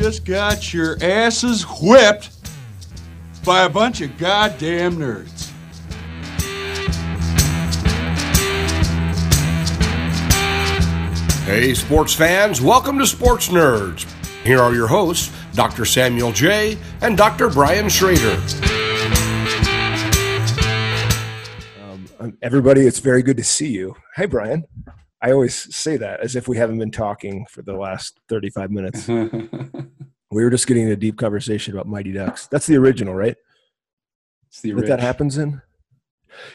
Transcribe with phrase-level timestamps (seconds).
[0.00, 2.30] just got your asses whipped
[3.44, 5.50] by a bunch of goddamn nerds.
[11.44, 14.10] Hey, sports fans, welcome to Sports Nerds.
[14.42, 15.84] Here are your hosts, Dr.
[15.84, 16.78] Samuel J.
[17.02, 17.50] and Dr.
[17.50, 18.40] Brian Schrader.
[22.18, 23.94] Um, everybody, it's very good to see you.
[24.16, 24.64] Hey, Brian.
[25.22, 29.06] I always say that as if we haven't been talking for the last 35 minutes.
[30.30, 32.46] we were just getting a deep conversation about Mighty Ducks.
[32.46, 33.36] That's the original, right?
[34.48, 35.60] It's the What that happens in?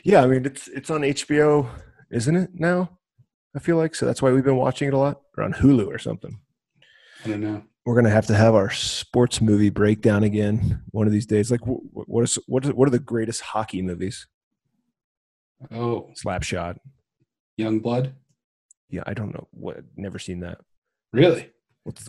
[0.03, 1.67] Yeah, I mean it's it's on HBO,
[2.09, 2.97] isn't it now?
[3.55, 5.87] I feel like so that's why we've been watching it a lot, or on Hulu
[5.87, 6.39] or something.
[7.23, 7.63] I don't know.
[7.85, 11.51] We're gonna have to have our sports movie breakdown again one of these days.
[11.51, 14.27] Like, wh- wh- what is what is what are the greatest hockey movies?
[15.71, 16.77] Oh, Slapshot.
[17.57, 18.13] Young Blood.
[18.89, 19.47] Yeah, I don't know.
[19.51, 19.77] What?
[19.95, 20.59] Never seen that.
[21.13, 21.49] Really?
[21.83, 22.07] What's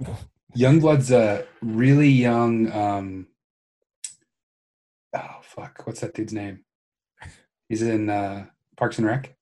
[0.55, 2.71] Young Blood's a really young.
[2.73, 3.27] um
[5.15, 5.83] Oh fuck!
[5.87, 6.61] What's that dude's name?
[7.69, 9.35] He's in uh Parks and Rec.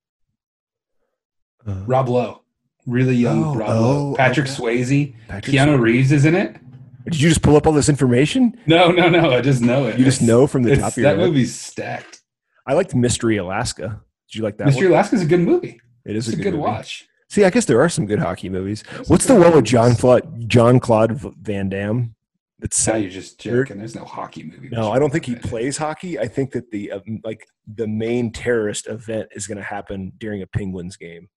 [1.66, 2.40] uh, Rob Lowe.
[2.86, 4.54] Really young Oh, Rob oh, Patrick okay.
[4.54, 5.14] Swayze.
[5.28, 5.80] Patrick Keanu Swayze.
[5.80, 6.56] Reeves is in it.
[7.04, 8.58] Did you just pull up all this information?
[8.66, 9.30] No, no, no.
[9.30, 9.98] I just know it.
[9.98, 11.26] You just know from the top of your that head.
[11.26, 12.20] movie's stacked.
[12.66, 14.00] I liked Mystery Alaska.
[14.28, 14.66] Did you like that?
[14.66, 15.80] Mystery Alaska is a good movie.
[16.06, 16.62] It is It's a good, movie.
[16.62, 17.06] watch.
[17.34, 18.84] See, I guess there are some good hockey movies.
[18.92, 20.00] There's What's the one with John movies.
[20.00, 22.14] Claude John Claude Van Damme?
[22.60, 23.78] That's Now you're just joking.
[23.78, 24.68] There's no hockey movie.
[24.68, 26.16] no, I don't think he plays hockey.
[26.16, 30.42] I think that the uh, like the main terrorist event is going to happen during
[30.42, 31.28] a Penguins game.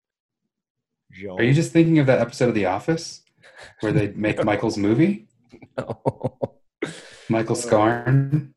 [1.12, 3.24] Jean- Are you just thinking of that episode of The Office
[3.80, 5.28] where they make Michael's movie?
[5.80, 6.38] No.
[7.28, 8.54] Michael Scarn.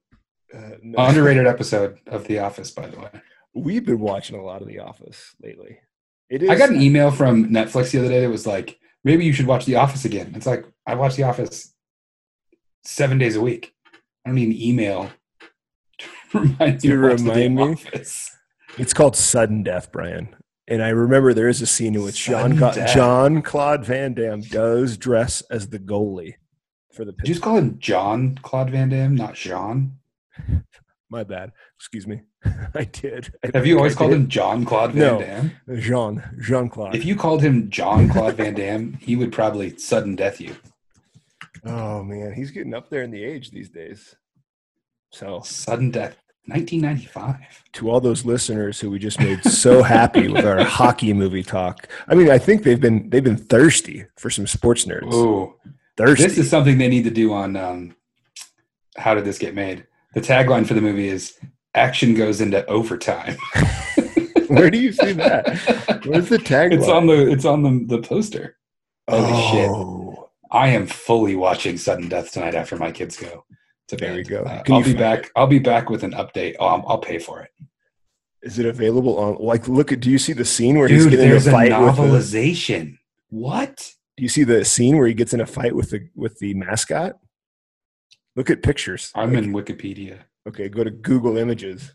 [0.55, 0.98] Uh, no.
[1.06, 3.08] Underrated episode of The Office, by the way.
[3.55, 5.78] We've been watching a lot of The Office lately.
[6.31, 6.48] It is.
[6.50, 9.47] I got an email from Netflix the other day that was like, maybe you should
[9.47, 10.33] watch The Office again.
[10.36, 11.75] It's like, I watch The Office
[12.84, 13.74] seven days a week.
[14.24, 15.11] I don't need an email
[15.98, 17.63] to remind To me to watch The remind me?
[17.73, 18.30] Office.
[18.79, 20.35] It's called Sudden Death, Brian.
[20.69, 22.95] And I remember there is a scene in which John Sudden Death.
[22.95, 26.35] John Claude Van Damme does dress as the goalie
[26.95, 29.96] for the Did you just call him John Claude Van Damme, not Jean?
[31.10, 31.50] My bad.
[31.76, 32.20] Excuse me.
[32.74, 33.32] I did.
[33.44, 34.20] I Have you always I called did.
[34.20, 35.20] him John Claude Van No.
[35.20, 35.52] Damme?
[35.80, 36.94] Jean Jean Claude?
[36.94, 40.54] If you called him John Claude Van Damme, he would probably sudden death you.
[41.64, 44.14] oh man, he's getting up there in the age these days.
[45.12, 46.16] So Sudden death.
[46.46, 47.36] 1995.
[47.74, 51.86] to all those listeners who we just made so happy with our hockey movie talk,
[52.08, 55.12] I mean, I think they've been they've been thirsty for some sports nerds.
[55.12, 55.56] Oh,
[55.96, 56.24] thirsty.
[56.24, 57.94] this is something they need to do on um,
[58.96, 59.86] How Did This Get Made?
[60.14, 61.38] The tagline for the movie is
[61.74, 63.36] Action Goes into Overtime.
[64.48, 66.02] Where do you see that?
[66.04, 66.72] Where's the tagline?
[66.72, 68.56] It's on the it's on the, the poster.
[69.08, 69.70] Holy shit.
[69.70, 73.44] oh, I am fully watching Sudden Death tonight after my kids go
[73.88, 74.16] to There bed.
[74.16, 74.42] we go.
[74.42, 75.30] Uh, I'll you be back.
[75.36, 76.56] I'll be back with an update.
[76.58, 77.50] Oh, I'll, I'll pay for it.
[78.42, 79.36] Is it available on?
[79.38, 80.00] Like, look at.
[80.00, 81.96] Do you see the scene where he's Dude, getting in a there's a fight with?
[81.96, 82.96] The, novelization.
[83.28, 83.92] What?
[84.16, 86.52] do you see the scene where he gets in a fight with the with the
[86.54, 87.14] mascot?
[88.36, 89.11] Look at pictures.
[89.14, 90.20] I'm Like, in Wikipedia.
[90.48, 91.92] Okay, go to Google Images.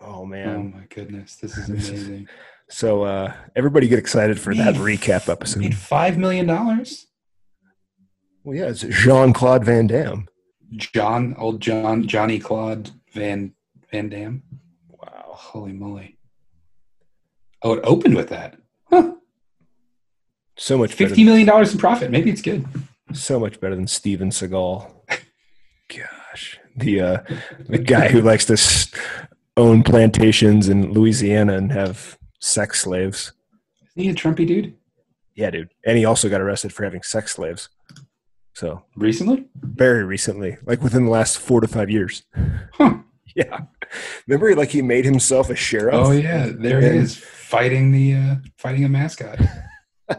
[0.00, 0.72] Oh man.
[0.74, 2.28] Oh my goodness, this is amazing.
[2.70, 5.60] So uh, everybody get excited for that Made- recap episode.
[5.60, 7.06] Made five million dollars.
[8.44, 10.28] Well, yeah, it's Jean Claude Van Damme.
[10.76, 13.54] John, old John, Johnny Claude Van
[13.90, 14.42] Van Dam.
[14.88, 15.24] Wow.
[15.34, 16.18] Holy moly!
[17.62, 18.58] Oh, it opened with that.
[18.90, 19.14] Huh.
[20.56, 20.92] So much.
[20.92, 22.10] Fifty million dollars in profit.
[22.10, 22.64] Maybe it's good.
[23.12, 24.90] So much better than Steven Seagal.
[25.88, 27.16] Gosh, the uh,
[27.68, 28.98] the guy who likes to
[29.56, 33.32] own plantations in Louisiana and have sex slaves.
[33.96, 34.74] Isn't he a Trumpy dude?
[35.34, 37.68] Yeah, dude, and he also got arrested for having sex slaves.
[38.54, 39.46] So Recently?
[39.56, 42.22] very recently, like within the last four to five years.
[42.72, 42.98] Huh.
[43.36, 43.60] Yeah,
[44.26, 45.94] remember, like he made himself a sheriff.
[45.94, 49.38] Oh yeah, there he is fighting the uh, fighting a mascot.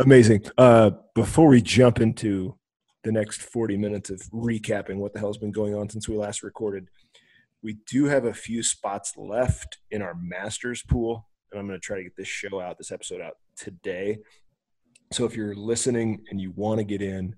[0.00, 0.46] Amazing.
[0.56, 2.56] Uh, before we jump into
[3.04, 6.42] the next 40 minutes of recapping what the hell's been going on since we last
[6.42, 6.88] recorded,
[7.62, 11.84] we do have a few spots left in our Masters pool, and I'm going to
[11.84, 14.20] try to get this show out, this episode out today.
[15.12, 17.36] So if you're listening and you want to get in,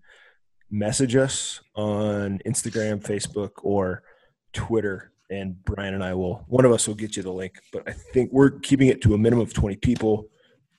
[0.70, 4.05] message us on Instagram, Facebook, or
[4.53, 7.55] Twitter, and Brian and I will, one of us will get you the link.
[7.73, 10.29] But I think we're keeping it to a minimum of 20 people,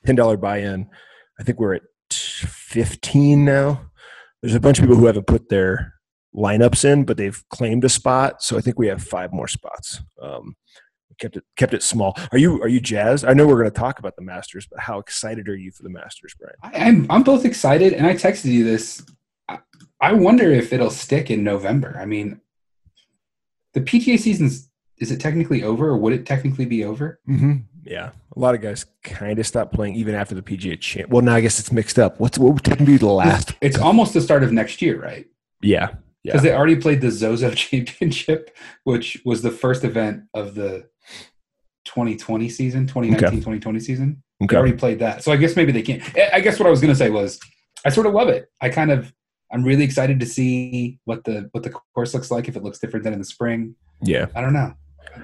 [0.07, 0.89] $10 buy in.
[1.39, 3.91] I think we're at 15 now.
[4.41, 5.94] There's a bunch of people who haven't put their
[6.35, 8.44] lineups in, but they've claimed a spot.
[8.44, 10.01] So I think we have five more spots.
[10.21, 10.56] Um,
[11.19, 12.18] kept it kept it small.
[12.31, 13.25] Are you are you jazzed?
[13.25, 15.83] I know we're going to talk about the Masters, but how excited are you for
[15.83, 16.56] the Masters, Brian?
[16.62, 19.06] I, I'm I'm both excited, and I texted you this.
[19.47, 19.59] I,
[20.01, 21.97] I wonder if it'll stick in November.
[22.00, 22.41] I mean,
[23.74, 27.19] the PGA season's is it technically over, or would it technically be over?
[27.27, 27.53] Mm-hmm.
[27.86, 31.09] Yeah, a lot of guys kind of stopped playing even after the PGA champ.
[31.09, 32.19] Well, now I guess it's mixed up.
[32.19, 33.53] What's what would be the last?
[33.62, 35.25] It's almost the start of next year, right?
[35.62, 35.89] Yeah,
[36.24, 36.31] yeah.
[36.31, 40.88] Because they already played the Zozo Championship, which was the first event of the
[41.85, 43.35] 2020 season, 2019 Okay.
[43.38, 44.24] 2020 season.
[44.39, 44.56] They Okay.
[44.57, 45.24] already played that.
[45.24, 46.01] So I guess maybe they can't.
[46.18, 47.39] I- I guess what I was going to say was
[47.86, 48.50] I sort of love it.
[48.62, 49.13] I kind of,
[49.51, 52.79] I'm really excited to see what the what the course looks like if it looks
[52.79, 53.75] different than in the spring.
[54.01, 54.74] Yeah, I don't know.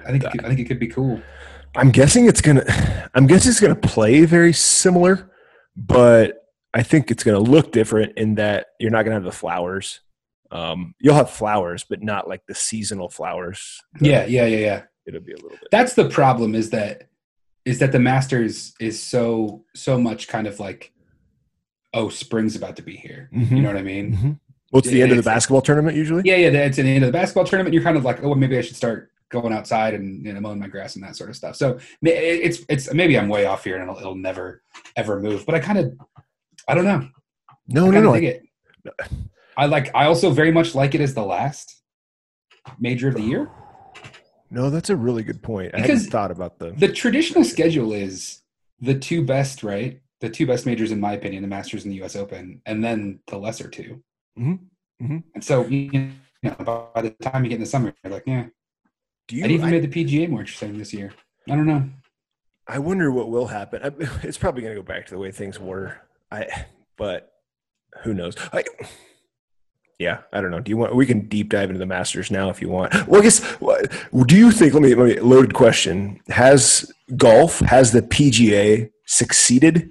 [0.06, 1.20] I think it could, I think it could be cool.
[1.76, 2.64] I'm guessing it's gonna.
[3.14, 5.30] I'm guessing it's gonna play very similar,
[5.76, 6.44] but
[6.74, 10.00] I think it's gonna look different in that you're not gonna have the flowers.
[10.50, 13.80] Um, you'll have flowers, but not like the seasonal flowers.
[14.00, 14.82] Yeah, yeah, yeah, yeah.
[15.06, 15.68] it'll be a little bit.
[15.70, 16.54] That's the problem.
[16.54, 17.08] Is that
[17.64, 20.92] is that the Masters is so so much kind of like,
[21.94, 23.30] oh, spring's about to be here.
[23.32, 23.50] Mhm.
[23.50, 24.16] You know what I mean?
[24.16, 24.40] Mhm.
[24.72, 26.22] Well, it's the end of the basketball tournament usually.
[26.24, 26.48] Yeah, yeah.
[26.64, 27.74] It's the end of the basketball tournament.
[27.74, 30.40] You're kind of like, oh, well, maybe I should start going outside and you know
[30.40, 31.56] mowing my grass and that sort of stuff.
[31.56, 34.62] So it's it's maybe I'm way off here and it'll, it'll never
[34.96, 35.46] ever move.
[35.46, 35.92] But I kind of
[36.68, 37.08] I don't know.
[37.68, 38.14] No, I no, no.
[38.14, 38.42] dig it.
[39.56, 39.94] I like.
[39.94, 41.82] I also very much like it as the last
[42.78, 43.50] major of the year.
[44.50, 45.72] No, that's a really good point.
[45.74, 46.72] I Because- hadn't thought about the.
[46.72, 48.42] The traditional schedule is
[48.80, 50.00] the two best, right?
[50.20, 52.16] The two best majors, in my opinion, the Masters and the U.S.
[52.16, 54.02] Open, and then the lesser 2
[54.38, 54.58] Mhm,
[55.02, 55.22] mhm.
[55.34, 56.10] And so, you
[56.42, 56.54] know,
[56.94, 58.46] by the time you get in the summer, you're like, yeah,
[59.30, 59.44] Do you?
[59.44, 61.12] it even I, made the PGA more interesting this year.
[61.48, 61.88] I don't know.
[62.66, 63.80] I wonder what will happen.
[63.80, 63.92] I,
[64.26, 66.00] it's probably going to go back to the way things were.
[66.32, 66.66] I,
[66.96, 67.32] but
[68.02, 68.34] who knows?
[68.52, 68.64] I,
[70.00, 70.58] yeah, I don't know.
[70.58, 70.96] Do you want?
[70.96, 72.92] We can deep dive into the Masters now if you want.
[73.06, 73.38] Well, I guess.
[74.26, 74.74] Do you think?
[74.74, 74.96] Let me.
[74.96, 75.20] Let me.
[75.20, 76.20] Loaded question.
[76.26, 77.60] Has golf?
[77.60, 79.90] Has the PGA succeeded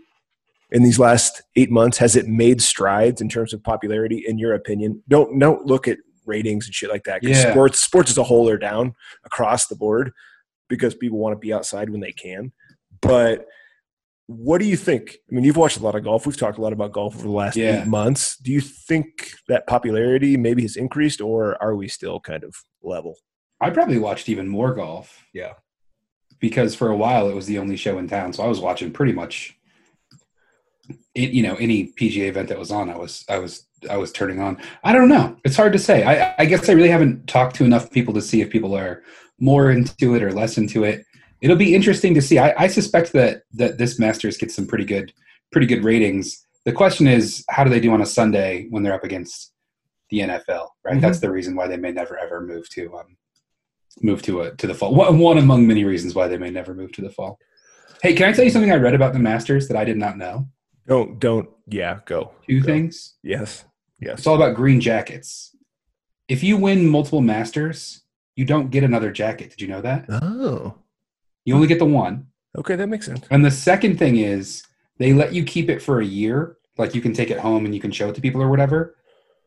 [0.71, 1.97] in these last eight months?
[1.99, 4.25] Has it made strides in terms of popularity?
[4.27, 5.01] In your opinion?
[5.07, 7.21] Don't don't look at ratings and shit like that.
[7.23, 7.51] Yeah.
[7.51, 8.93] Sports sports as a whole are down
[9.25, 10.11] across the board
[10.69, 12.53] because people want to be outside when they can.
[13.01, 13.45] But
[14.27, 15.17] what do you think?
[15.29, 16.27] I mean, you've watched a lot of golf.
[16.27, 17.81] We've talked a lot about golf over the last Yeah.
[17.81, 18.37] eight months.
[18.37, 22.53] Do you think that popularity maybe has increased, or are we still kind of
[22.83, 23.17] level?
[23.59, 25.53] I probably watched even more golf Yeah.
[26.39, 28.31] because for a while it was the only show in town.
[28.33, 29.57] So I was watching pretty much,
[31.15, 32.89] it, you know, any PGA event that was on.
[32.89, 34.57] I was, I was, I was turning on.
[34.83, 35.37] I don't know.
[35.43, 36.03] It's hard to say.
[36.03, 39.03] I, I guess I really haven't talked to enough people to see if people are
[39.39, 41.05] more into it or less into it.
[41.41, 42.37] It'll be interesting to see.
[42.39, 45.13] I, I suspect that that this Masters gets some pretty good,
[45.51, 46.45] pretty good ratings.
[46.65, 49.53] The question is, how do they do on a Sunday when they're up against
[50.09, 50.67] the NFL?
[50.83, 50.97] Right.
[50.97, 51.01] Mhm.
[51.01, 53.15] That's the reason why they may never ever move to um,
[54.01, 54.93] move to a to the fall.
[54.93, 57.39] One, one among many reasons why they may never move to the fall.
[58.03, 60.17] Hey, can I tell you something I read about the Masters that I did not
[60.17, 60.47] know?
[60.87, 61.47] Don't don't.
[61.67, 62.31] Yeah, go.
[62.47, 62.65] Two Go.
[62.65, 63.15] things.
[63.23, 63.63] Yes.
[64.01, 64.19] Yes.
[64.19, 65.55] It's all about green jackets.
[66.27, 68.01] If you win multiple Masters,
[68.35, 69.49] you don't get another jacket.
[69.49, 70.05] Did you know that?
[70.09, 70.75] Oh.
[71.45, 72.27] You only get the one.
[72.57, 73.25] Okay, that makes sense.
[73.29, 74.63] And the second thing is
[74.97, 76.57] they let you keep it for a year.
[76.77, 78.95] Like you can take it home and you can show it to people or whatever.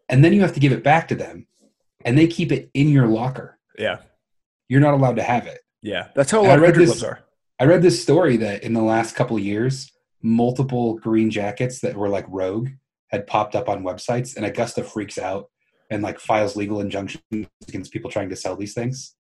[0.09, 1.47] And then you have to give it back to them.
[2.05, 3.59] And they keep it in your locker.
[3.79, 3.99] Yeah.
[4.69, 5.61] You're not allowed to have it.
[5.83, 6.09] Yeah.
[6.15, 7.21] That's how a lot I read country this- are.
[7.61, 11.97] I read this story that in the last couple of years, multiple green jackets that
[11.97, 12.71] were like rogue
[13.13, 15.51] had popped up on websites, and Augusta freaks out
[15.91, 17.23] and like files legal injunctions
[17.69, 19.15] against people trying to sell these things,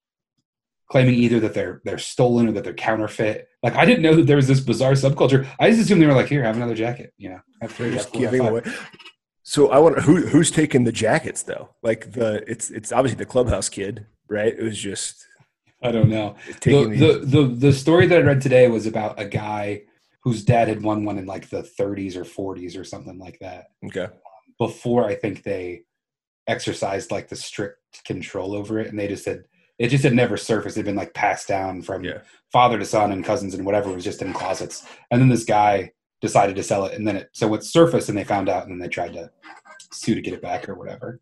[0.90, 3.48] claiming either that they're they're stolen or that they're counterfeit.
[3.62, 5.46] Like I didn't know that there was this bizarre subculture.
[5.60, 7.12] I just assumed they were like, here, have another jacket.
[7.18, 8.62] You know, have three, just giving away.
[9.42, 11.70] So I want who who's taking the jackets though?
[11.82, 14.54] Like the it's it's obviously the clubhouse kid, right?
[14.56, 15.26] It was just
[15.82, 16.36] I don't know.
[16.62, 19.82] The, the, the the story that I read today was about a guy
[20.22, 23.66] whose dad had won one in like the 30s or 40s or something like that.
[23.86, 24.08] okay.
[24.58, 25.82] before I think they
[26.48, 29.44] exercised like the strict control over it, and they just said
[29.78, 30.76] it just had never surfaced.
[30.76, 32.18] It'd been like passed down from Yeah.
[32.52, 34.86] father to son and cousins and whatever it was just in closets.
[35.10, 38.16] And then this guy decided to sell it, and then it so it surfaced, and
[38.16, 39.30] they found out, and then they tried to
[39.92, 41.20] sue to get it back or whatever.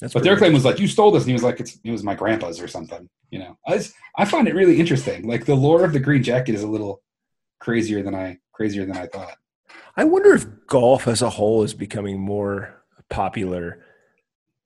[0.00, 1.90] That's But their claim was like, "You stole this," and he was like, "It's it
[1.90, 5.26] was my grandpa's or something." You know, I just, I find it really interesting.
[5.26, 7.02] Like the lore of the green jacket is a little
[7.60, 9.36] crazier than I crazier than I thought.
[9.96, 13.84] I wonder if golf as a whole is becoming more popular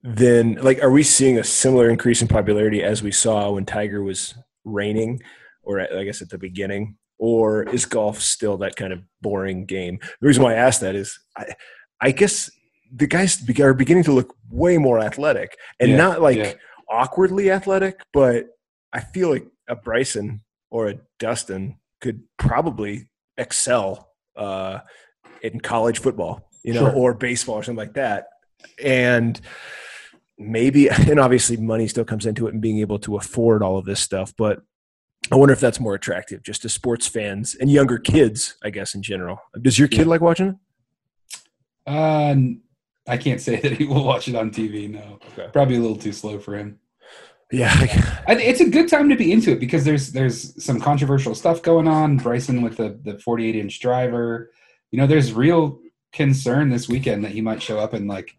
[0.03, 4.01] than like are we seeing a similar increase in popularity as we saw when Tiger
[4.03, 4.33] was
[4.65, 5.21] reigning
[5.63, 9.65] or at- I guess at the beginning or is golf still that kind of boring
[9.65, 9.99] game?
[10.21, 11.53] The reason why I ask that is I
[12.01, 12.49] I guess
[12.93, 16.53] the guys are beginning to look way more athletic and Yeah, not like yeah.
[16.89, 18.47] awkwardly athletic, but
[18.91, 24.79] I feel like a Bryson or a Dustin could probably excel uh,
[25.41, 26.95] in college football, you know, Sure.
[26.95, 28.27] or baseball or something like that.
[28.83, 29.39] And
[30.37, 33.85] maybe, and obviously money still comes into it and being able to afford all of
[33.85, 34.33] this stuff.
[34.37, 34.61] But
[35.31, 38.95] I wonder if that's more attractive just to sports fans and younger kids, I guess,
[38.95, 39.37] in general.
[39.61, 40.05] Does your kid Yeah.
[40.07, 40.55] like watching it?
[41.87, 42.35] Uh,
[43.07, 44.89] I can't say that he will watch it on TV.
[44.89, 45.49] No, Okay.
[45.53, 46.79] probably a little too slow for him.
[47.51, 47.73] Yeah.
[48.27, 51.87] It's a good time to be into it because there's there's some controversial stuff going
[51.87, 52.17] on.
[52.17, 54.51] Bryson with the the 48 inch driver,
[54.91, 55.79] you know, there's real
[56.13, 58.35] concern this weekend that he might show up and like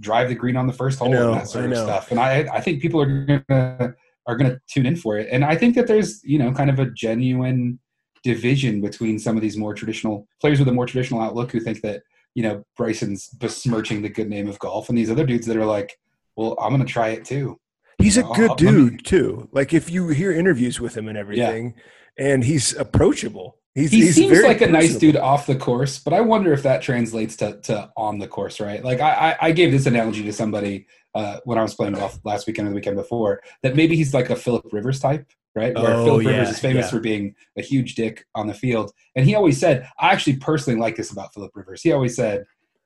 [0.00, 1.84] drive the green on the first hole know, and that sort I of know.
[1.84, 2.10] stuff.
[2.10, 3.94] And I I think people are gonna
[4.26, 5.28] are gonna tune in for it.
[5.30, 7.78] And I think that there's you know kind of a genuine
[8.22, 11.80] division between some of these more traditional players with a more traditional outlook who think
[11.82, 12.02] that
[12.34, 15.64] you know Bryson's besmirching the good name of golf, and these other dudes that are
[15.64, 15.98] like,
[16.36, 17.58] well, I'm gonna try it too.
[17.98, 19.48] He's a good me- dude too.
[19.52, 21.74] Like if you hear interviews with him and everything,
[22.18, 23.58] and he's approachable.
[23.74, 26.62] He's, he he's seems like a nice dude off the course, but I wonder if
[26.62, 28.82] that translates to, to on the course, right?
[28.82, 32.18] Like I, I, I gave this analogy to somebody uh, when I was playing golf
[32.24, 35.74] last weekend or the weekend before that maybe he's like a Philip Rivers type, right?
[35.74, 36.90] Where Oh, Philip yeah, Rivers is famous yeah.
[36.90, 40.80] for being a huge dick on the field, and he always said, I actually personally
[40.80, 41.82] like this about Philip Rivers.
[41.82, 42.44] He always said,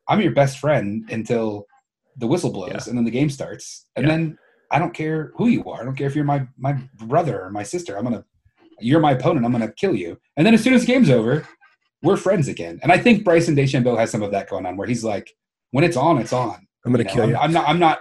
[0.09, 1.67] "I'm your best friend until
[2.17, 2.83] the whistle blows Yeah.
[2.89, 4.11] and then the game starts, and Yeah.
[4.13, 4.39] then
[4.71, 5.81] I don't care who you are.
[5.81, 7.97] I don't care if you're my my brother or my sister.
[7.97, 8.25] I'm gonna."
[8.83, 9.45] You're my opponent.
[9.45, 10.19] I'm going to kill you.
[10.39, 11.47] And then as soon as the game's over,
[12.03, 12.81] we're friends again.
[12.83, 15.31] And I think Bryson DeChambeau has some of that going on, where he's like,
[15.73, 16.67] when it's on, it's on.
[16.85, 17.37] I'm gonna You know, kill I'm, you.
[17.37, 17.69] I'm not.
[17.69, 17.99] I'm not.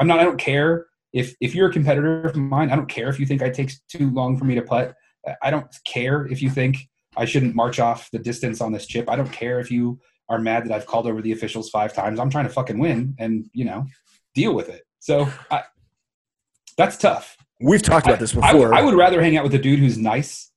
[0.00, 0.18] I'm not.
[0.18, 2.70] I don't care if if you're a competitor of mine.
[2.70, 4.94] I don't care if you think I takes too long for me to putt.
[5.42, 6.76] I don't care if you think
[7.16, 9.08] I shouldn't march off the distance on this chip.
[9.08, 12.18] I don't care if you are mad that I've called over the officials five times.
[12.18, 13.86] I'm trying to fucking win and you know
[14.34, 14.82] deal with it.
[14.98, 15.62] So I,
[16.76, 17.36] that's tough.
[17.60, 18.74] We've talked about this I before.
[18.74, 20.50] I would rather hang out with a dude who's nice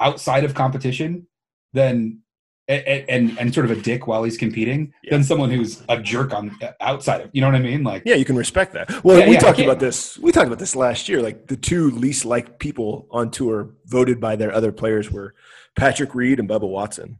[0.00, 1.26] outside of competition
[1.72, 2.20] than
[2.68, 5.12] and and, and sort of a dick while he's competing Yeah.
[5.12, 7.30] than someone who's a jerk on outside of.
[7.32, 7.82] You know what I mean?
[7.82, 9.04] Like yeah, you can respect that.
[9.04, 10.18] Well, Yeah, we yeah, talked about this.
[10.18, 11.20] We talked about this last year.
[11.20, 15.34] Like the two least liked people on tour voted by their other players were
[15.76, 17.18] Patrick Reed and Bubba Watson,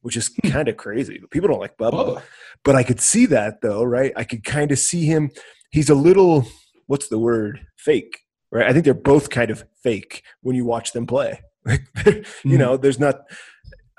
[0.00, 0.48] which is hmm.
[0.50, 1.20] kind of crazy.
[1.30, 2.22] People don't like Bubba, Bubba.
[2.64, 4.12] but I could see that though, right?
[4.16, 5.30] I could kind of see him.
[5.70, 6.46] He's a little,
[6.86, 7.66] what's the word?
[7.76, 8.66] Fake, right?
[8.66, 11.40] I think they're both kind of fake when you watch them play.
[11.66, 12.56] Like, you hmm.
[12.58, 13.22] know, there's not.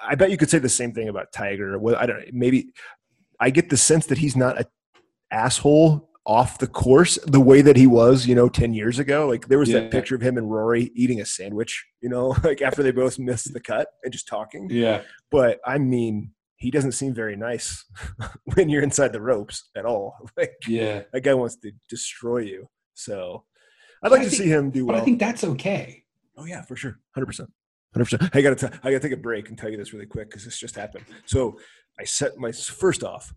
[0.01, 1.77] I bet you could say the same thing about Tiger.
[1.77, 2.23] Well, I don't.
[2.31, 2.71] Maybe
[3.41, 4.65] I get the sense that he's not a
[5.31, 9.27] asshole off the course the way that he was, you know, ten years ago.
[9.27, 9.79] Like there was Yeah.
[9.81, 13.19] that picture of him and Rory eating a sandwich, you know, like after they both
[13.19, 14.69] missed the cut and just talking.
[14.69, 15.01] yeah.
[15.29, 17.85] But I mean, he doesn't seem very nice
[18.55, 20.15] when you're inside the ropes at all.
[20.37, 21.03] Like Yeah.
[21.13, 22.67] that guy wants to destroy you.
[22.97, 23.43] So
[24.03, 24.97] I'd like to think- see him do well.
[24.97, 26.03] I think that's okay.
[26.37, 27.49] Oh yeah, for sure, hundred percent,
[27.93, 28.23] hundred percent.
[28.33, 30.29] I got to, I got to take a break and tell you this really quick
[30.29, 31.05] because this just happened.
[31.25, 31.57] So
[31.99, 33.33] I set my first off,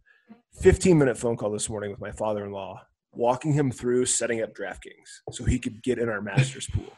[0.60, 4.42] fifteen minute phone call this morning with my father in law, walking him through setting
[4.42, 6.92] up DraftKings so he could get in our Masters pool.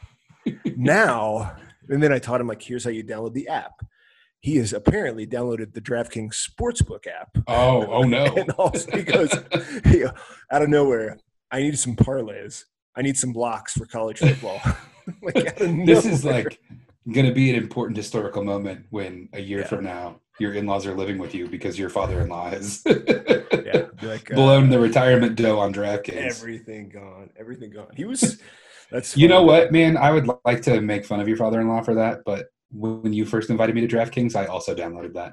[0.76, 1.56] now,
[1.88, 3.72] and then I taught him like, here's how you download the app.
[4.40, 8.24] He has apparently downloaded the DraftKings Sportsbook app Oh, oh no.
[8.36, 9.32] and also he goes
[9.84, 11.18] he, out of nowhere.
[11.52, 12.64] I need some parlays.
[12.96, 14.60] I need some blocks for college football.
[15.22, 16.60] like this is like
[17.12, 19.66] going to be an important historical moment when a year Yeah.
[19.66, 24.34] from now your in-laws are living with you because your father-in-law has yeah, like uh,
[24.36, 26.16] blown the retirement dough on DraftKings.
[26.40, 27.88] everything gone, everything gone.
[27.96, 28.40] He was.
[28.92, 29.96] That's You know what, man?
[29.96, 33.50] I would like to make fun of your father-in-law for that, but when you first
[33.50, 35.32] invited me to DraftKings, I also downloaded that.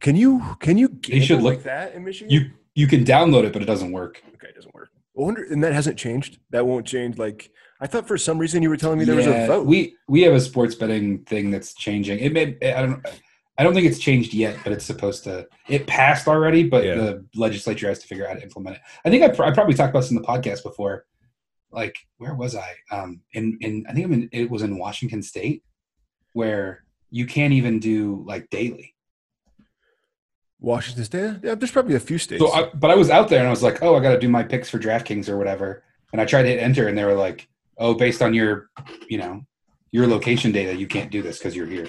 [0.00, 2.30] Can you can you You should look- like that in Michigan?
[2.30, 4.22] You you can download it, but it doesn't work.
[4.34, 4.48] okay?
[4.48, 4.75] It doesn't work.
[5.18, 6.38] I wonder, and that hasn't changed.
[6.50, 7.18] That won't change.
[7.18, 9.66] Like I thought for some reason you were telling me there was a vote.
[9.66, 12.18] We we have a sports betting thing that's changing.
[12.18, 13.04] It may I don't
[13.58, 15.46] I don't think it's changed yet, but it's supposed to.
[15.68, 16.94] It passed already, but Yeah.
[16.96, 18.82] the legislature has to figure out how to implement it.
[19.04, 21.06] I think I, pr- I probably talked about this in the podcast before.
[21.72, 22.70] Like where was I?
[22.90, 25.62] Um, in in I think I'm in, it was in Washington State,
[26.34, 28.94] where you can't even do like daily.
[30.60, 31.36] Washington State.
[31.42, 32.42] Yeah, there's probably a few states.
[32.42, 34.18] So, I, but I was out there and I was like, oh, I got to
[34.18, 35.84] do my picks for DraftKings or whatever.
[36.12, 37.48] And I tried to hit enter, and they were like,
[37.78, 38.70] oh, based on your,
[39.08, 39.42] you know,
[39.90, 41.88] your location data, you can't do this because you're here.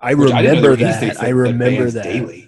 [0.00, 1.02] I Which I remember there were any that.
[1.02, 2.04] I that- that remember bans that.
[2.04, 2.44] daily.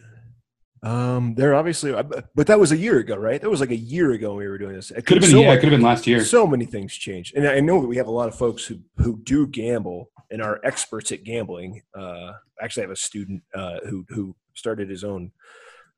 [0.83, 1.93] Um, they're obviously,
[2.35, 3.39] but that was a year ago, right?
[3.39, 4.91] That was like a year ago when we were doing this.
[4.91, 6.25] It Could have been, so yeah, much- it could have been last year.
[6.25, 8.79] So many things changed, and I know that we have a lot of folks who
[8.97, 11.83] who do gamble and are experts at gambling.
[11.95, 15.33] Uh, actually, I have a student uh, who who started his own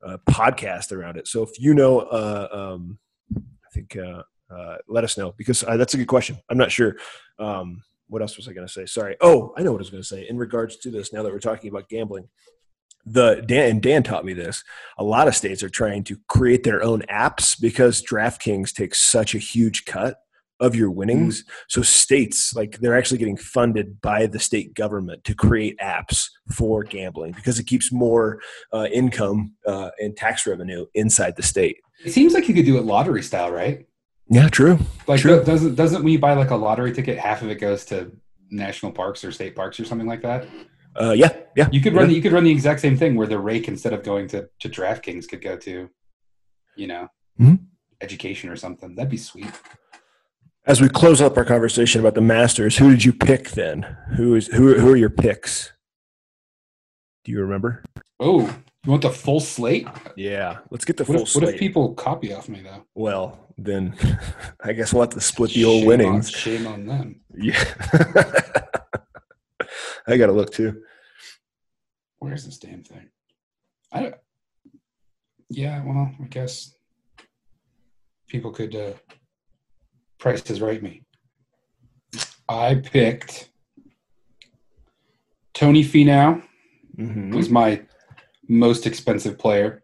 [0.04, 1.28] uh, podcast around it.
[1.28, 2.98] So if you know, uh, um,
[3.36, 4.22] I think uh,
[4.52, 6.38] uh, let us know because uh, that's a good question.
[6.50, 6.96] I'm not sure.
[7.38, 8.84] Um, what else was I going to say?
[8.84, 9.16] Sorry.
[9.20, 11.12] Oh, I know what I was going to say in regards to this.
[11.12, 12.28] Now that we're talking about gambling,
[13.06, 14.62] the Dan and Dan taught me this.
[14.98, 19.34] A lot of states are trying to create their own apps because DraftKings takes such
[19.34, 20.18] a huge cut
[20.62, 21.44] of your winnings.
[21.68, 26.26] So states like they're actually getting funded by the state government to create apps
[26.56, 28.40] for gambling because it keeps more
[28.72, 31.78] uh, income uh, and tax revenue inside the state.
[32.04, 33.86] It seems like you could do it lottery style, right?
[34.28, 34.78] Yeah, true.
[35.06, 35.42] Like True.
[35.44, 38.12] doesn't doesn't you buy like a lottery ticket, half of it goes to
[38.50, 40.46] national parks or state parks or something like that.
[40.98, 41.68] Uh, yeah, yeah.
[41.72, 44.02] You could run you could run the exact same thing where the rake instead of
[44.02, 45.88] going to to DraftKings could go to,
[46.76, 47.08] you know,
[47.40, 47.58] Mhm.
[48.00, 48.94] education or something.
[48.94, 49.50] That'd be sweet.
[50.64, 53.82] As we close up our conversation about the Masters, who did you pick then?
[54.16, 54.74] Who is who?
[54.78, 55.72] Who are your picks?
[57.24, 57.82] Do you remember?
[58.20, 58.42] Oh,
[58.84, 59.88] you want the full slate?
[60.16, 62.84] Yeah, let's get the What full if, what if people copy off me though?
[62.94, 63.96] well, then
[64.62, 66.26] I guess we'll have to split the old Shame winnings.
[66.28, 67.20] On, shame on them.
[67.36, 67.64] Yeah,
[70.06, 70.82] I got to look too.
[72.20, 73.08] Where's this damn thing?
[73.90, 74.14] I don't.
[75.50, 76.72] Yeah, well, I guess
[78.28, 78.92] people could uh,
[80.22, 81.02] price is right me.
[82.48, 83.50] I picked
[85.52, 86.42] Tony Finau
[86.96, 87.34] Mhm.
[87.34, 87.82] was my
[88.48, 89.82] most expensive player.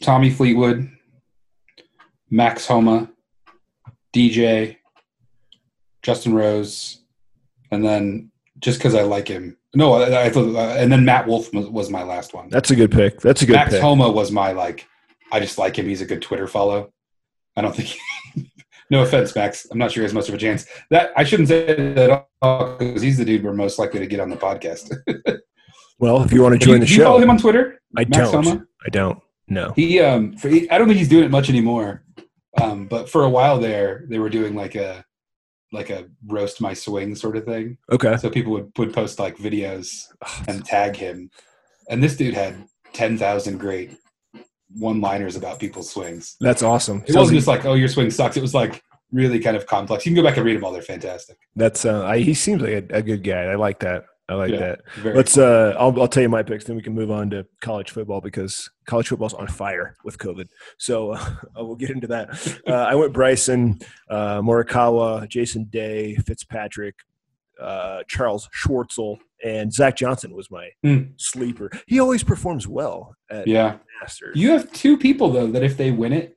[0.00, 0.88] Tommy Fleetwood,
[2.30, 3.10] Max Homa,
[4.12, 4.76] DJ,
[6.02, 7.02] Justin Rose,
[7.72, 8.30] and then
[8.60, 9.56] just because I like him.
[9.74, 12.48] No, I, I thought, uh, and then Matt Wolff was, was my last one.
[12.50, 13.20] That's a good pick.
[13.20, 13.82] That's a good Max pick.
[13.82, 14.86] Homa was my like.
[15.32, 15.88] I just like him.
[15.88, 16.92] He's a good Twitter follow.
[17.56, 17.96] I don't think.
[18.92, 19.66] no offense, Max.
[19.70, 20.66] I'm not sure he has much of a chance.
[20.90, 24.06] That I shouldn't say that at all because he's the dude we're most likely to
[24.06, 24.94] get on the podcast.
[25.98, 27.38] Well, if you want to do you, join the do you follow show, him on
[27.38, 27.80] Twitter?
[27.96, 28.44] I Max don't.
[28.44, 28.66] Homa?
[28.84, 29.22] I don't.
[29.46, 29.72] No.
[29.76, 32.02] He um for, he, I don't think he's doing it much anymore.
[32.60, 35.04] Um, but for a while there, they were doing like a
[35.70, 37.78] like a roast my swing sort of thing.
[37.92, 38.16] Okay.
[38.16, 40.06] So people would would post like videos
[40.48, 41.30] and tag him,
[41.88, 43.96] and this dude had ten thousand great
[44.76, 46.36] one liners about people's swings.
[46.40, 47.02] That's awesome.
[47.06, 48.36] It wasn't just like oh your swing sucks.
[48.36, 48.82] It was like
[49.12, 50.06] really kind of complex.
[50.06, 50.72] You can go back and read them all.
[50.72, 51.36] They're fantastic.
[51.56, 53.44] that's uh, I, he seems like a, a good guy.
[53.44, 54.04] I like that.
[54.28, 54.76] I like Yeah.
[55.02, 55.14] that.
[55.16, 55.36] Let's.
[55.36, 58.20] Uh, I'll, I'll tell you my picks, then we can move on to college football
[58.20, 60.46] because college football's on fire with COVID.
[60.78, 62.60] So uh, we'll get into that.
[62.66, 66.94] Uh, I went Bryson, uh, Morikawa, Jason Day, Fitzpatrick,
[67.60, 71.12] uh, Charles Schwartzel, and Zach Johnson was my Hmm.
[71.16, 71.70] sleeper.
[71.86, 73.78] He always performs well at yeah.
[74.00, 74.36] Masters.
[74.36, 76.36] You have two people though that if they win it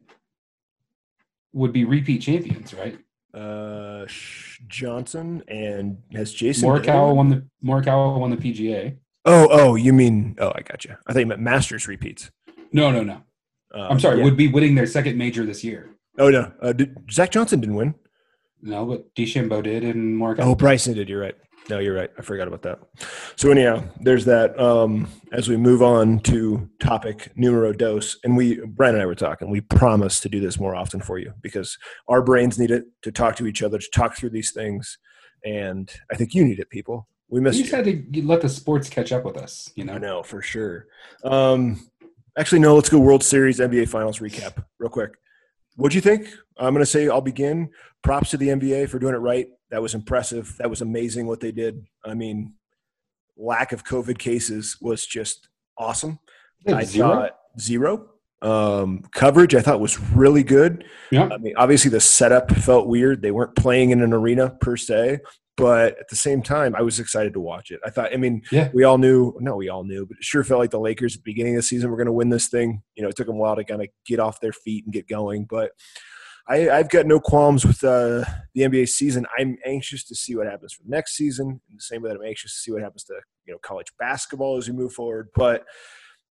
[1.54, 2.98] would be repeat champions, right?
[3.34, 7.15] uh, Sh- Johnson and has Jason Morikawa won?
[7.18, 8.96] won the Morikawa won the PGA.
[9.26, 10.36] Oh, oh, you mean?
[10.39, 10.96] Oh, I got you.
[11.06, 12.32] I thought you meant Masters repeats.
[12.72, 13.15] No, no, no.
[13.74, 14.20] Um, I'm sorry.
[14.20, 14.24] yeah.
[14.24, 15.89] Would be winning their second major this year.
[16.18, 17.96] oh no, uh, did, Zach Johnson didn't win.
[18.62, 20.46] No, but DeChambeau did and Morikawa.
[20.46, 21.10] Oh, Bryson did.
[21.10, 21.36] You're right.
[21.69, 22.12] No, you're right.
[22.17, 22.80] I forgot about that.
[23.36, 24.58] So anyhow, there's that.
[24.60, 29.15] Um, as we move on to topic numero dos, and we, Brian and I were
[29.15, 29.49] talking.
[29.49, 31.75] We promise to do this more often for you because
[32.08, 34.99] our brains need it to talk to each other, to talk through these things,
[35.43, 37.08] and I think you need it, people.
[37.30, 37.63] We miss We you.
[37.63, 39.71] just had to let the sports catch up with us.
[39.75, 39.93] You know.
[39.93, 40.08] I know.
[40.17, 40.86] know for sure.
[41.23, 41.89] Um,
[42.38, 42.75] actually, no.
[42.75, 45.15] Let's go World Series NBA Finals recap real quick.
[45.76, 46.28] What'd you think?
[46.58, 47.70] I'm going to say I'll begin.
[48.04, 49.48] Props to the NBA for doing it right.
[49.72, 50.56] That was impressive.
[50.60, 51.86] That was amazing what they did.
[52.04, 52.54] I mean,
[53.38, 56.20] lack of COVID cases was just awesome.
[56.68, 57.08] I zero?
[57.08, 58.10] thought zero.
[58.42, 60.86] Um, coverage I thought was really good.
[61.10, 61.30] Yeah.
[61.32, 63.22] I mean, obviously the setup felt weird.
[63.22, 65.20] They weren't playing in an arena per se,
[65.58, 67.80] but at the same time, I was excited to watch it.
[67.86, 68.70] I thought, I mean, Yeah.
[68.74, 71.24] we all knew, no, we all knew, but it sure felt like the Lakers at
[71.24, 72.82] the beginning of the season were going to win this thing.
[72.96, 74.94] You know, it took them a while to kind of get off their feet and
[74.94, 75.72] get going, but
[76.48, 79.26] I, I've got no qualms with uh, the NBA season.
[79.38, 81.48] I'm anxious to see what happens for next season.
[81.70, 83.15] In the same way that I'm anxious to see what happens to
[83.48, 85.30] you know college basketball as we move forward.
[85.36, 85.65] But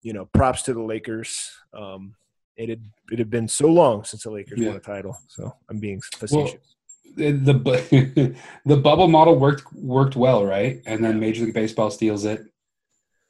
[0.03, 1.51] you know, props to the Lakers.
[1.73, 2.15] Um,
[2.59, 4.69] it had it had been so long since the Lakers Yeah.
[4.69, 6.77] won a title, so I'm being facetious.
[7.17, 8.35] The the,
[8.67, 10.81] the bubble model worked worked well, right?
[10.87, 12.41] And then Major League Baseball steals it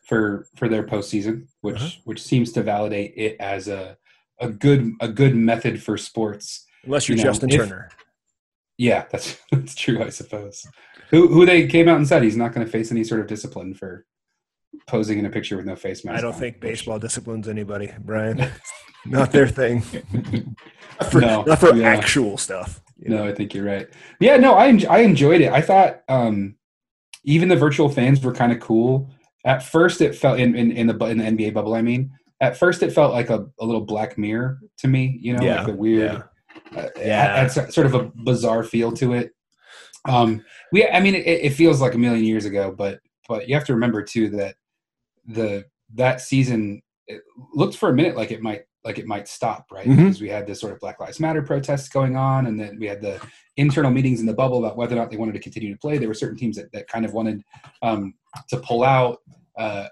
[0.04, 1.88] for for their postseason, which Uh-huh.
[2.04, 3.96] which seems to validate it as a
[4.40, 6.66] a good a good method for sports.
[6.84, 7.90] Unless you're you know, Justin if- Turner.
[8.78, 10.66] Yeah, that's that's true, I suppose.
[11.10, 13.26] Who who they came out and said he's not going to face any sort of
[13.26, 14.06] discipline for
[14.86, 16.18] posing in a picture with no face mask.
[16.18, 18.50] I don't on, think which- baseball disciplines anybody, Brian.
[19.06, 19.82] not their thing.
[21.00, 21.88] not for, No, not for yeah.
[21.88, 22.80] actual stuff.
[23.02, 23.24] You know?
[23.24, 23.88] No, I think you're right.
[24.20, 25.52] Yeah, no, I I enjoyed it.
[25.52, 26.56] I thought um,
[27.24, 29.10] even the virtual fans were kind of cool.
[29.44, 31.74] At first, it felt in, in in the in the NBA bubble.
[31.74, 32.10] I mean,
[32.40, 35.18] at first it felt like a, a little Black Mirror to me.
[35.20, 36.22] You know, Yeah, like a weird,
[36.74, 36.80] yeah.
[36.80, 37.36] uh, Yeah.
[37.42, 39.32] had, had sort of a bizarre feel to it.
[40.08, 43.54] Um, we, I mean, it, it feels like a million years ago, but but you
[43.54, 44.56] have to remember too that
[45.26, 47.22] the that season it
[47.54, 49.86] looked for a minute like it might like it might stop, right?
[49.86, 49.96] Mhm.
[49.96, 52.86] Because we had this sort of Black Lives Matter protests going on, and then we
[52.86, 53.20] had the
[53.56, 55.98] internal meetings in the bubble about whether or not they wanted to continue to play.
[55.98, 57.42] There were certain teams that, that kind of wanted
[57.82, 58.14] um,
[58.48, 59.18] to pull out.
[59.56, 59.88] Uh,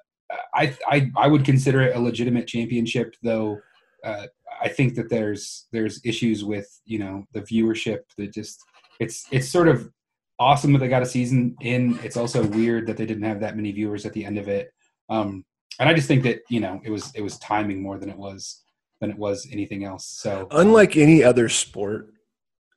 [0.55, 3.59] I, I I would consider it a legitimate championship, though.
[4.05, 4.27] Uh,
[4.63, 8.61] I think that there's there's issues with you know the viewership that just
[8.99, 9.91] it's it's sort of
[10.39, 11.99] awesome that they got a season in.
[12.03, 14.73] It's also weird that they didn't have that many viewers at the end of it.
[15.09, 15.45] Um,
[15.79, 18.17] and I just think that you know it was it was timing more than it
[18.17, 18.63] was
[19.01, 20.07] than it was anything else.
[20.07, 22.09] So Unlike any other sport,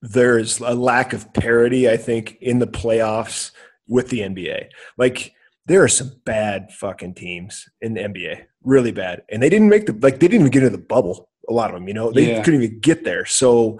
[0.01, 3.51] there's a lack of parity, I think, in the playoffs
[3.87, 4.67] with the NBA.
[4.97, 5.33] Like
[5.65, 9.85] there are some bad fucking teams in the NBA, really bad, and they didn't make
[9.85, 11.29] the like they didn't even get into the bubble.
[11.49, 12.43] A lot of them, you know, they Yeah.
[12.43, 13.25] couldn't even get there.
[13.25, 13.79] So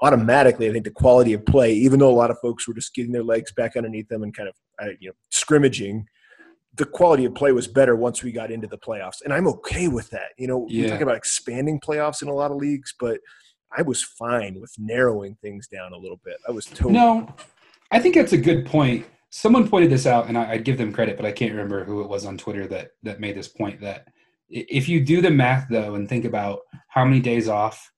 [0.00, 2.94] automatically, I think the quality of play, even though a lot of folks were just
[2.94, 4.54] getting their legs back underneath them and kind of
[5.00, 6.06] you know scrimmaging.
[6.80, 9.86] The quality of play was better once we got into the playoffs, and I'm okay
[9.86, 10.30] with that.
[10.38, 10.88] You know, we Yeah.
[10.88, 13.20] talk about expanding playoffs in a lot of leagues, but
[13.76, 16.36] I was fine with narrowing things down a little bit.
[16.48, 17.28] I was totally No,
[17.90, 19.04] I think that's a good point.
[19.28, 22.00] Someone pointed this out, and I, I'd give them credit, but I can't remember who
[22.00, 23.78] it was on Twitter that that made this point.
[23.82, 24.06] That
[24.48, 27.92] if you do the math though, and think about how many days off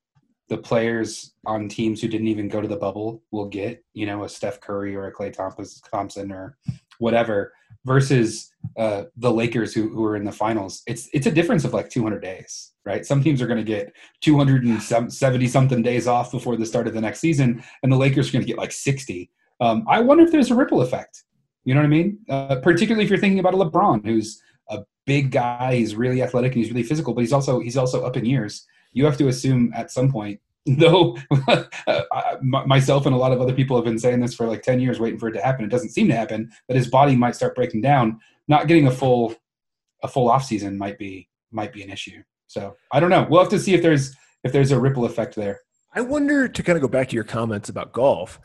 [0.49, 4.25] the players on teams who didn't even go to the bubble will get, you know,
[4.25, 6.59] a Steph Curry or a Klay Thompson or
[7.03, 7.53] whatever,
[7.85, 11.75] versus uh, the Lakers who, who are in the finals, it's it's a difference of
[11.75, 13.05] like 200 days, right?
[13.05, 17.01] Some teams are going to get 270 something days off before the start of the
[17.01, 19.31] next season, and the Lakers are going to get like 60.
[19.61, 21.25] Um, I wonder if there's a ripple effect.
[21.65, 22.19] You know what I mean?
[22.29, 26.53] Uh, particularly if you're thinking about a LeBron, who's a big guy, he's really athletic
[26.53, 28.67] and he's really physical, but he's also he's also up in years.
[28.93, 30.41] You have to assume at some point,
[30.79, 31.17] though
[31.49, 34.81] I- myself and a lot of other people have been saying this for like 10
[34.81, 35.65] years, waiting for it to happen.
[35.65, 38.21] It doesn't seem to happen, that his body might start breaking down.
[38.49, 39.35] Not getting a full
[40.03, 42.23] a full off season might be might be an issue.
[42.47, 43.27] So I don't know.
[43.29, 45.61] We'll have to see if there's if there's a ripple effect there.
[45.95, 48.41] I wonder to kind of go back to your comments about golf.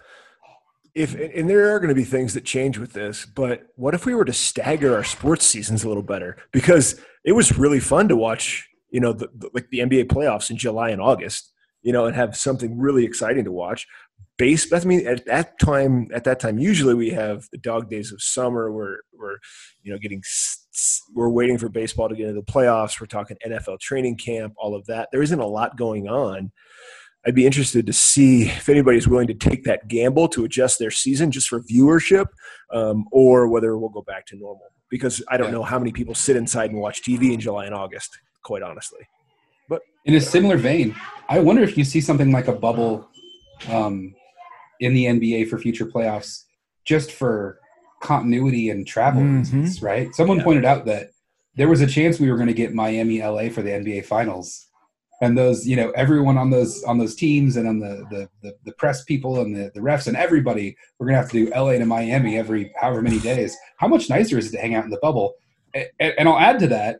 [0.93, 4.05] If and there are going to be things that change with this, but what if
[4.05, 6.37] we were to stagger our sports seasons a little better?
[6.51, 10.49] Because it was really fun to watch, you know, the, the, like the NBA playoffs
[10.49, 11.51] in July and August,
[11.87, 13.87] you know, and have something really exciting to watch.
[14.37, 18.11] Base, I mean, at that time, at that time, usually we have the dog days
[18.11, 18.69] of summer.
[18.73, 19.37] Where we're,
[19.83, 20.21] you know, getting,
[21.15, 22.99] we're waiting for baseball to get into the playoffs.
[22.99, 25.07] We're talking NFL training camp, all of that.
[25.13, 26.51] There isn't a lot going on.
[27.25, 30.91] I'd be interested to see if anybody's willing to take that gamble to adjust their
[30.91, 32.25] season just for viewership,
[32.73, 34.67] um, or whether we'll go back to normal.
[34.89, 35.53] Because I don't Yeah.
[35.53, 38.19] know how many people sit inside and watch TV in July and August.
[38.43, 39.07] Quite honestly,
[39.69, 40.95] But in a similar vein,
[41.29, 43.07] I wonder if you see something like a bubble
[43.69, 44.13] um,
[44.79, 46.43] in the NBA for future playoffs,
[46.85, 47.59] just for
[48.01, 49.39] continuity and travel Mhm.
[49.39, 50.13] reasons, right?
[50.15, 50.43] Someone Yeah.
[50.43, 51.09] pointed out that
[51.55, 54.67] there was a chance we were going to get Miami, LA for the NBA Finals,
[55.19, 58.53] and those, you know, everyone on those on those teams and on the the, the,
[58.65, 61.51] the press people and the, the refs and everybody, we're going to have to do
[61.51, 63.57] LA to Miami every however many days.
[63.77, 65.33] How much nicer is it to hang out in the bubble?
[65.73, 65.87] And,
[66.19, 66.99] and I'll add to that,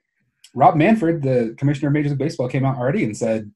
[0.55, 3.51] Rob Manfred, the commissioner of Major League Baseball, came out already and said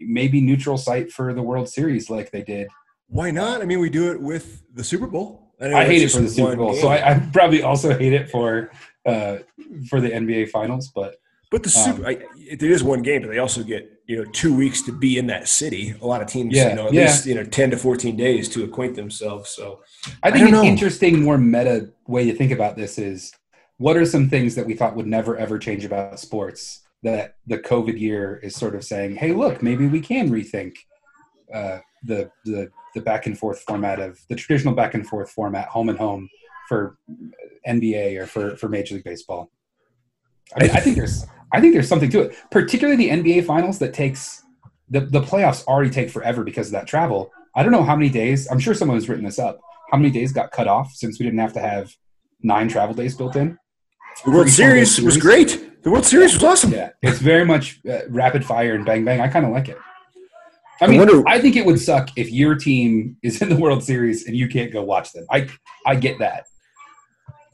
[0.00, 2.68] maybe neutral site for the World Series like they did.
[3.08, 3.60] why not?
[3.62, 5.52] I mean, we do it with the Super Bowl.
[5.60, 6.80] know I hate it for the Super Bowl, game.
[6.80, 8.70] so I, I probably also hate it for
[9.06, 9.38] uh,
[9.88, 10.90] for the NBA Finals.
[10.94, 11.16] But
[11.50, 14.24] But the Super, Um, I, it is one game, but they also get you know
[14.32, 15.94] two weeks to be in that city.
[16.00, 17.02] A lot of teams, Yeah, you know, at yeah.
[17.02, 19.50] least you know ten to fourteen days to acquaint themselves.
[19.50, 19.82] So
[20.22, 20.64] I I think don't an know.
[20.64, 23.32] interesting, more meta way to think about this is
[23.78, 27.58] what are some things that we thought would never ever change about sports that the
[27.58, 30.76] COVID year is sort of saying, hey, look, maybe we can rethink
[31.52, 35.68] uh, the the the back and forth format of the traditional back and forth format,
[35.68, 36.28] home and home
[36.68, 36.96] for
[37.66, 39.50] NBA or for for Major League Baseball.
[40.56, 43.78] I mean, I think there's I think there's something to it, particularly the NBA Finals
[43.80, 44.42] that takes
[44.88, 47.30] the the playoffs already take forever because of that travel.
[47.54, 48.50] I don't know how many days.
[48.50, 49.60] I'm sure someone has written this up.
[49.90, 51.94] How many days got cut off since we didn't have to have
[52.42, 53.58] nine travel days built in?
[54.24, 55.16] The World Pretty Series was Series.
[55.18, 55.82] great.
[55.82, 56.72] The World Series was awesome.
[56.72, 59.20] Yeah, it's very much uh, rapid fire and bang bang.
[59.20, 59.78] I kind of like it.
[60.80, 63.56] I I mean, wonder- I think it would suck if your team is in the
[63.56, 65.26] World Series and you can't go watch them.
[65.30, 65.48] I
[65.86, 66.44] I get that.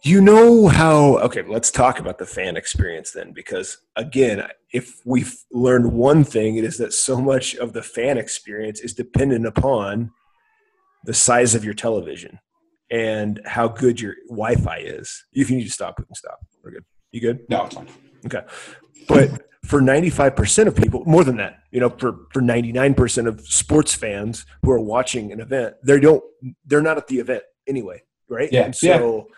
[0.04, 1.18] You know how?
[1.18, 6.56] Okay, let's talk about the fan experience then, because again, if we've learned one thing,
[6.56, 10.10] it is that so much of the fan experience is dependent upon
[11.04, 12.40] the size of your television
[12.90, 15.24] and how good your Wi-Fi is.
[15.32, 16.40] If you need to stop, we can stop.
[16.62, 16.84] We're good.
[17.12, 17.46] You good?
[17.48, 17.88] No, it's fine.
[18.26, 18.42] Okay.
[19.08, 19.30] But
[19.64, 24.44] for 95% of people, more than that, you know, for, for 99% of sports fans
[24.62, 26.22] who are watching an event, they don't,
[26.66, 27.42] they're not at the event.
[27.68, 28.50] anyway, right?
[28.52, 29.28] Yeah, And so,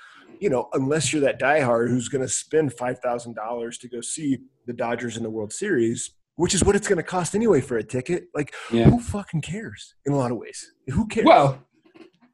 [0.41, 4.01] you know, unless you're that diehard who's going to spend five thousand dollars to go
[4.01, 7.61] see the Dodgers in the World Series, which is what it's going to cost anyway
[7.61, 8.85] for a ticket, like Yeah.
[8.91, 9.95] who fucking cares?
[10.07, 11.27] In a lot of ways, who cares?
[11.27, 11.63] Well,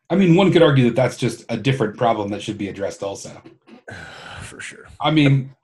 [0.09, 3.03] I mean, one could argue that that's just a different problem that should be addressed
[3.03, 3.31] also.
[4.61, 4.87] for sure.
[5.01, 5.55] I mean,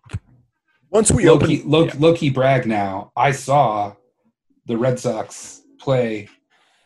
[0.91, 2.31] Once we low open, key, low, yeah.
[2.31, 3.13] brag now.
[3.17, 3.95] I saw
[4.67, 6.29] the Red Sox play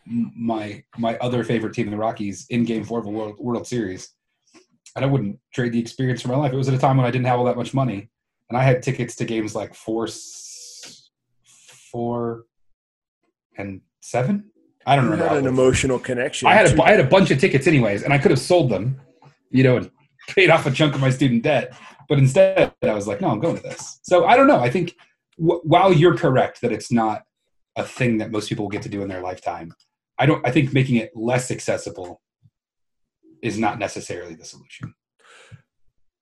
[0.05, 4.09] my my other favorite team, the Rockies, in Game Four of a World, World Series,
[4.95, 6.51] and I wouldn't trade the experience for my life.
[6.51, 8.09] It was at a time when I didn't have all that much money,
[8.49, 10.07] and I had tickets to games like four,
[11.91, 12.45] four,
[13.57, 14.51] and seven.
[14.85, 15.35] I don't you remember.
[15.35, 16.47] had an emotional connection.
[16.47, 18.69] I had a, I had a bunch of tickets anyways, and I could have sold
[18.69, 18.99] them,
[19.49, 19.91] you know, and
[20.27, 21.73] paid off a chunk of my student debt.
[22.11, 24.01] But instead, I was like, no, I'm going to this.
[24.03, 24.59] So I don't know.
[24.59, 24.97] I think
[25.39, 27.21] w- while you're correct that it's not
[27.77, 29.73] a thing that most people get to do in their lifetime,
[30.19, 30.45] I don't.
[30.45, 32.21] I think making it less accessible
[33.41, 34.93] is not necessarily the solution.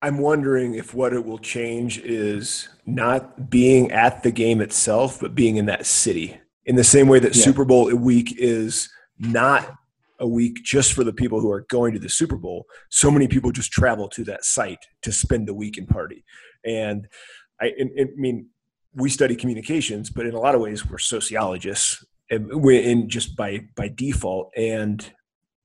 [0.00, 5.34] I'm wondering if what it will change is not being at the game itself, but
[5.34, 6.38] being in that city.
[6.66, 7.42] In the same way that Yeah.
[7.42, 9.74] Super Bowl week is not
[10.20, 12.66] a week just for the people who are going to the Super Bowl.
[12.90, 16.24] So many people just travel to that site to spend the week and party.
[16.64, 17.08] And
[17.60, 18.46] I, and- and, I mean,
[18.94, 23.60] we study communications, but in a lot of ways, we're sociologists, and in just by
[23.76, 24.50] by default.
[24.56, 25.08] And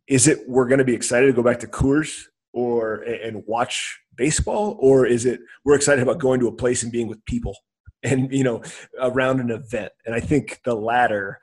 [0.08, 2.12] is it we're going to be excited to go back to Coors
[2.54, 6.92] or and watch baseball, or is it we're excited about going to a place and
[6.92, 7.56] being with people
[8.04, 8.62] and you know
[9.00, 9.92] around an event?
[10.06, 11.40] And I think the latter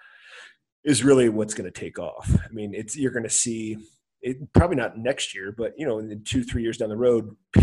[0.85, 2.31] is really what's going to take off.
[2.45, 3.77] I mean, it's you're going to see
[4.21, 7.37] it probably not next year, but you know, in two three years down the road.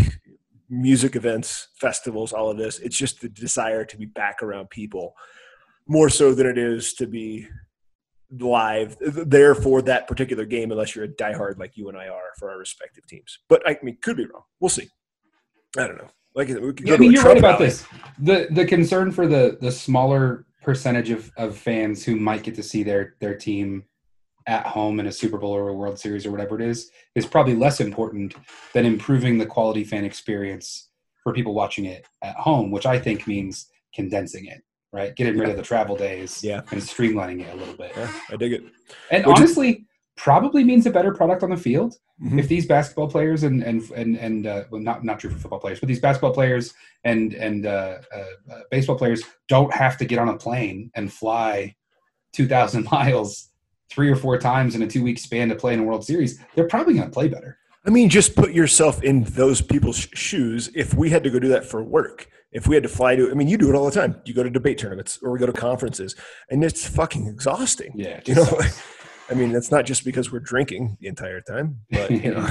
[0.72, 2.78] Music events, festivals, all of this.
[2.78, 5.14] It's just the desire to be back around people
[5.88, 7.48] more so than it is to be
[8.38, 12.30] live there for that particular game, unless you're a diehard like you and I are
[12.38, 13.40] for our respective teams.
[13.48, 14.44] But I mean, could be wrong.
[14.60, 14.88] We'll see.
[15.76, 16.08] I don't know.
[16.36, 17.66] Like we could Yeah, I mean, you're Trump right about rally.
[17.66, 17.84] this.
[18.20, 22.62] The the concern for the the smaller percentage of, of fans who might get to
[22.62, 23.84] see their their team
[24.46, 27.26] at home in a Super Bowl or a World Series or whatever it is is
[27.26, 28.34] probably less important
[28.72, 30.88] than improving the quality fan experience
[31.22, 35.14] for people watching it at home, which I think means condensing it, right?
[35.14, 36.62] Getting rid of the travel days Yeah.
[36.70, 37.92] and streamlining it a little bit.
[37.96, 38.62] Yeah, I dig it.
[39.10, 39.86] And Would you- honestly,
[40.24, 42.38] probably means a better product on the field Mhm.
[42.38, 45.58] if these basketball players and and and and uh, well, not not true for football
[45.60, 50.04] players, but these basketball players and and uh, uh, uh, baseball players don't have to
[50.04, 51.74] get on a plane and fly
[52.34, 53.48] two thousand miles
[53.90, 56.38] three or four times in a two week span to play in a World Series,
[56.54, 57.56] they're probably going to play better.
[57.86, 60.70] I mean, just put yourself in those people's sh- shoes.
[60.74, 63.30] If we had to go do that for work, if we had to fly to,
[63.30, 64.20] I mean, you do it all the time.
[64.26, 66.14] You go to debate tournaments or we go to conferences,
[66.50, 67.92] and it's fucking exhausting.
[67.96, 68.60] Yeah, You know.
[69.30, 72.46] I mean, that's not just because we're drinking the entire time, but you know,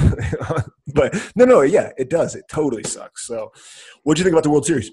[0.94, 2.36] but no, no, yeah, it does.
[2.36, 3.26] It totally sucks.
[3.28, 3.52] So,
[4.04, 4.92] what do you think about the World Series?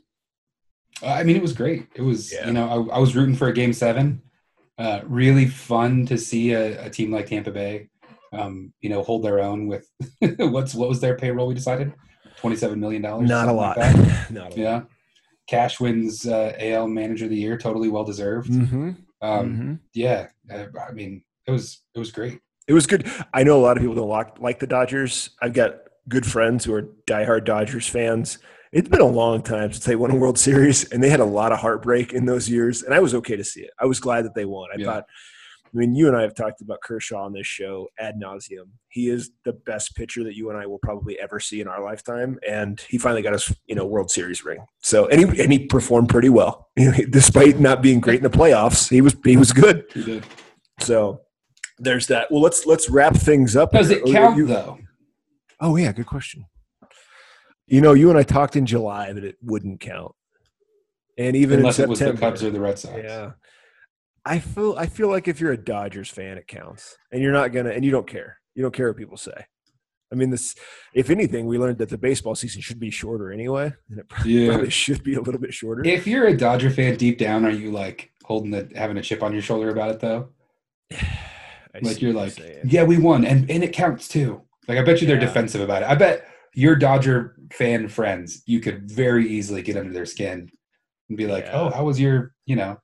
[1.02, 1.88] Uh, I mean, it was great.
[1.94, 2.46] It was, Yeah.
[2.46, 4.22] you know, I, I was rooting for a game seven.
[4.78, 7.88] Uh, really fun to see a, a team like Tampa Bay,
[8.32, 9.88] um, you know, hold their own with
[10.38, 11.46] what's what was their payroll?
[11.46, 11.92] We decided
[12.38, 13.28] twenty-seven million dollars.
[13.28, 13.78] Not a lot.
[13.78, 13.96] Like.
[14.30, 14.56] Not a lot.
[14.58, 14.82] yeah,
[15.48, 18.50] Cash wins uh, AL Manager of the Year, totally well deserved.
[18.50, 18.90] Mm-hmm.
[19.22, 22.40] Um, Yeah, uh, I mean, it was it was great.
[22.68, 23.08] It was good.
[23.32, 25.30] I know a lot of people don't like, like the Dodgers.
[25.40, 25.76] I've got
[26.08, 28.38] good friends who are diehard Dodgers fans.
[28.72, 31.24] It's been a long time since they won a World Series, and they had a
[31.24, 32.82] lot of heartbreak in those years.
[32.82, 33.70] And I was okay to see it.
[33.80, 34.68] I was glad that they won.
[34.74, 34.86] I Yeah.
[34.86, 35.04] thought,
[35.66, 38.70] I mean, you and I have talked about Kershaw on this show ad nauseum.
[38.88, 41.82] He is the best pitcher that you and I will probably ever see in our
[41.82, 44.66] lifetime, and he finally got his you know World Series ring.
[44.82, 46.68] So and he and he performed pretty well,
[47.10, 48.88] despite not being great in the playoffs.
[48.90, 49.84] He was he was good.
[49.94, 50.24] He did.
[50.80, 51.20] So
[51.78, 52.30] there's that.
[52.30, 53.72] Well, let's let's wrap things up.
[53.72, 53.98] Does here.
[53.98, 54.78] it Oh, count you- though?
[55.60, 56.46] Oh yeah, good question.
[57.66, 60.12] You know, you and I talked in July that it wouldn't count,
[61.18, 62.94] and even Unless in it was the Cubs or the Red Sox.
[63.02, 63.32] yeah.
[64.24, 67.52] I feel I feel like if you're a Dodgers fan, it counts, and you're not
[67.52, 68.38] gonna, and you don't care.
[68.54, 69.46] You don't care what people say.
[70.12, 70.54] I mean, this.
[70.94, 74.46] If anything, we learned that the baseball season should be shorter anyway, and it probably
[74.46, 74.68] Yeah.
[74.68, 75.84] should be a little bit shorter.
[75.84, 79.22] If you're a Dodger fan deep down, are you like holding the having a chip
[79.22, 80.28] on your shoulder about it though?
[81.76, 84.42] I Like you're like, yeah, we won, and and it counts too.
[84.68, 85.88] Like I bet you they're defensive about it.
[85.88, 90.50] I bet your Dodger fan friends, you could very easily get under their skin
[91.08, 91.60] and be like, Yeah.
[91.60, 92.78] oh, how was your, you know,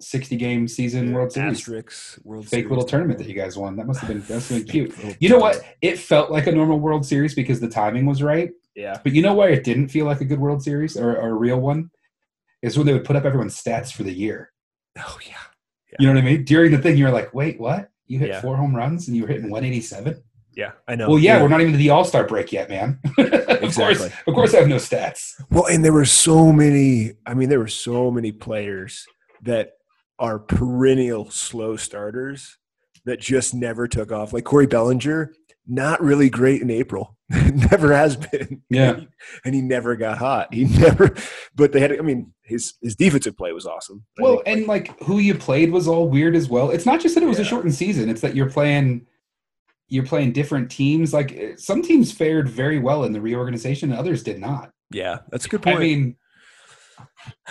[0.00, 3.76] sixty game season World Series Asterisks, World fake Series little tournament that you guys won?
[3.76, 5.16] That must have been that must have been cute.
[5.20, 5.62] You know what?
[5.82, 8.50] It felt like a normal World Series because the timing was right.
[8.74, 8.98] Yeah.
[9.02, 11.34] But you know why it didn't feel like a good World Series or, or a
[11.34, 11.90] real one?
[12.62, 14.52] Is when they would put up everyone's stats for the year.
[14.98, 15.34] Oh yeah.
[15.98, 16.44] You know what I mean?
[16.44, 17.90] During the thing, you're like, wait, what?
[18.08, 18.40] You hit Yeah.
[18.40, 20.22] four home runs and you were hitting 187?
[20.54, 21.08] Yeah, I know.
[21.10, 22.98] Well, yeah, we're not even to the All Star break yet, man.
[23.18, 23.26] of
[23.62, 24.08] Exactly.
[24.08, 25.34] course, of course, I have no stats.
[25.50, 27.12] Well, and there were so many.
[27.26, 29.06] I mean, there were so many players
[29.42, 29.74] that
[30.18, 32.58] are perennial slow starters
[33.04, 34.32] that just never took off.
[34.32, 35.32] Like Corey Bellinger,
[35.68, 37.16] not really great in April.
[37.70, 38.62] never has been.
[38.70, 38.90] Yeah.
[38.90, 39.08] And he,
[39.44, 40.52] and he never got hot.
[40.52, 41.14] He never.
[41.54, 41.98] But they had.
[41.98, 44.04] I mean, his his defensive play was awesome.
[44.18, 46.70] Well, and like who you played was all weird as well.
[46.70, 49.06] It's not just that it was a shortened season; it's that you're playing
[49.88, 51.12] you're playing different teams.
[51.12, 54.70] Like eh, some teams fared very well in the reorganization, and others did not.
[54.90, 55.76] yeah, that's a good point.
[55.76, 56.16] I mean,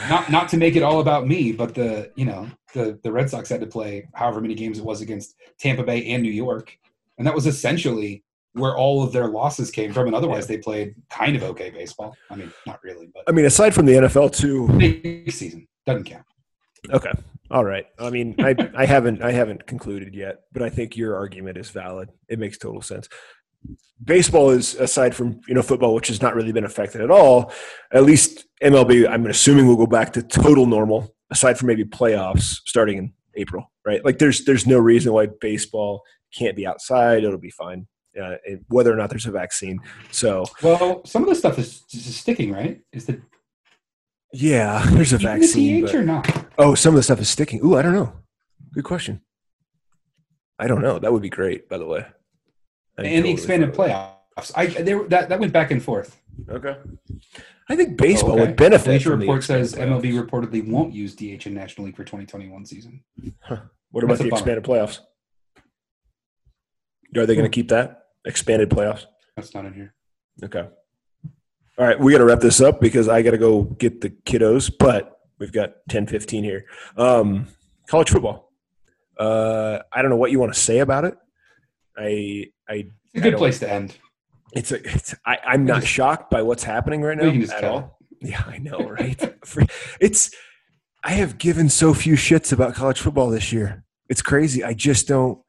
[0.10, 3.30] not not to make it all about me, but the you know the the Red
[3.30, 6.78] Sox had to play however many games it was against Tampa Bay and New York,
[7.18, 8.24] and that was essentially
[8.58, 10.08] where all of their losses came from.
[10.08, 12.16] And otherwise, they played kind of okay baseball.
[12.30, 14.68] I mean, not really, but I mean, aside from the NFL too.
[14.78, 16.26] big season doesn't count.
[16.92, 17.12] Okay.
[17.50, 17.86] All right.
[17.98, 21.70] I mean, I I haven't I haven't concluded yet, but I think your argument is
[21.70, 22.10] valid.
[22.28, 23.08] It makes total sense.
[24.04, 27.52] Baseball is aside from you know football, which has not really been affected at all.
[27.94, 32.60] At least MLB, I'm assuming will go back to total normal, aside from maybe playoffs
[32.66, 34.04] starting in April, right?
[34.04, 36.04] Like there's there's no reason why baseball
[36.38, 37.24] can't be outside.
[37.24, 37.88] It'll be fine,
[38.22, 38.36] uh,
[38.70, 39.80] whether or not there's a vaccine.
[40.12, 42.82] So Well, some of the stuff is just sticking, right?
[42.92, 43.22] Is the
[44.34, 45.82] yeah, there's a vaccine.
[45.82, 46.46] the DH but- or not?
[46.58, 47.64] Oh, some of the stuff is sticking.
[47.64, 48.14] Ooh, I don't know.
[48.74, 49.22] Good question.
[50.60, 51.00] I don't know.
[51.00, 52.06] That would be great, by the way.
[52.98, 54.52] I And the expanded playoffs.
[54.56, 56.20] I there that that went back and forth.
[56.50, 56.76] Okay.
[57.70, 58.46] I think baseball Oh, okay.
[58.48, 58.86] would benefit.
[58.86, 60.30] Bleacher Report says expanded MLB playoffs.
[60.30, 63.04] reportedly won't use DH in National League for 2021 season.
[63.92, 65.00] What about That's the expanded playoffs?
[67.16, 69.06] Are they going to keep that expanded playoffs?
[69.36, 69.94] That's not in here.
[70.44, 70.68] Okay.
[71.80, 74.10] All right, we got to wrap this up because I got to go get the
[74.10, 76.66] kiddos, but we've got 10, 15 here.
[76.98, 77.48] Um,
[77.88, 78.52] college football.
[79.20, 81.16] Uh, I don't know what you want to say about it.
[81.98, 83.96] I, I, It's a I good don't- place to end.
[84.54, 88.00] it's a, it's, I, I'm not just- shocked by what's happening right now at all.
[88.22, 89.34] Yeah, I know, right?
[90.02, 90.32] It's,
[91.04, 93.84] I have given so few shits about college football this year.
[94.10, 94.64] It's crazy.
[94.64, 95.40] I just don't,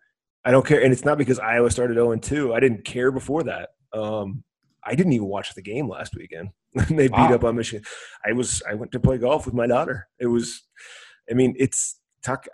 [0.48, 0.82] I don't care.
[0.82, 2.54] And it's not because Iowa started 0 2.
[2.54, 3.68] I didn't care before that.
[3.92, 4.42] Um,
[4.82, 6.48] I didn't even watch the game last weekend.
[6.88, 7.84] they beat up on Michigan.
[8.24, 10.08] I was, I went to play golf with my daughter.
[10.18, 10.62] It was,
[11.30, 12.46] I mean, it's talk,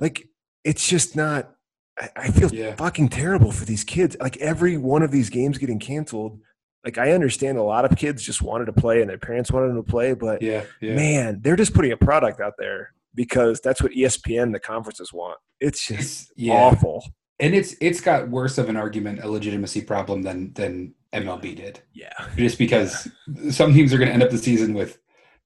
[0.00, 0.26] like,
[0.64, 1.50] it's just not,
[1.98, 2.74] I, I feel Yeah.
[2.76, 4.16] fucking terrible for these kids.
[4.18, 6.40] Like every one of these games getting canceled.
[6.86, 9.68] Like I understand a lot of kids just wanted to play and their parents wanted
[9.68, 10.94] them to play, but Yeah, yeah.
[10.96, 15.38] man, they're just putting a product out there because that's what ESPN, the conferences want.
[15.60, 16.52] It's just yeah.
[16.52, 17.04] awful.
[17.40, 21.80] And it's it's got worse of an argument, a legitimacy problem than than MLB did.
[21.92, 22.12] Yeah.
[22.36, 23.08] Just because
[23.50, 24.98] some teams are going to end up the season with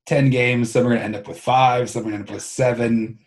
[0.07, 2.28] 10 games, some are going to end up with 5, some are going to end
[2.28, 3.18] up with 7.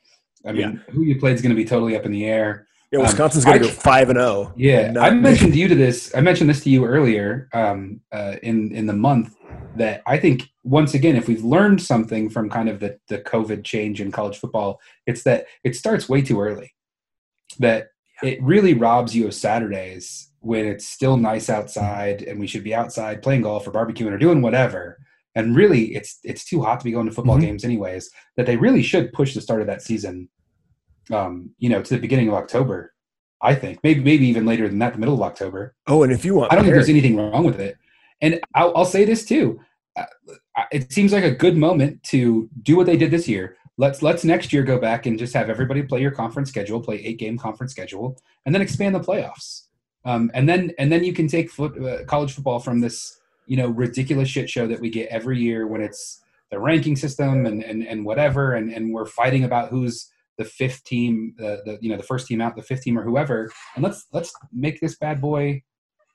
[0.45, 2.67] I mean, who you played is going to be totally up in the air.
[2.91, 4.54] Yeah, Um, Wisconsin's going to go five and zero.
[4.58, 6.13] Yeah, and I mentioned you to this.
[6.13, 9.36] I mentioned this to you earlier um, uh, in in the month
[9.75, 13.63] that I think once again, if we've learned something from kind of the the COVID
[13.63, 16.73] change in college football, it's that it starts way too early.
[17.60, 17.89] That
[18.23, 22.73] it really robs you of Saturdays when it's still nice outside and we should be
[22.75, 24.97] outside playing golf or barbecuing or doing whatever.
[25.36, 27.41] And really, it's it's too hot to be going to football Mhm.
[27.41, 28.10] games anyways.
[28.38, 30.29] That they really should push the start of that season,
[31.12, 32.93] um, you know, to the beginning of October.
[33.41, 35.73] I think maybe maybe even later than that, the middle of October.
[35.88, 37.77] Oh, and if you want, I don't think there's anything wrong with it.
[38.21, 39.60] And I'll, I'll say this too:
[39.95, 40.05] uh,
[40.71, 43.57] it seems like a good moment to do what they did this year.
[43.77, 46.97] Let's let's next year go back and just have everybody play your conference schedule, play
[46.97, 49.63] eight game conference schedule, and then expand the playoffs.
[50.05, 53.57] Um, and then and then you can take foot, uh, college football from this you
[53.57, 57.63] know ridiculous shit show that we get every year when it's the ranking system and
[57.63, 61.89] and, and whatever, and, and we're fighting about who's the fifth team, the, the you
[61.89, 64.97] know the first team out, the fifth team or whoever, and let's let's make this
[64.97, 65.62] bad boy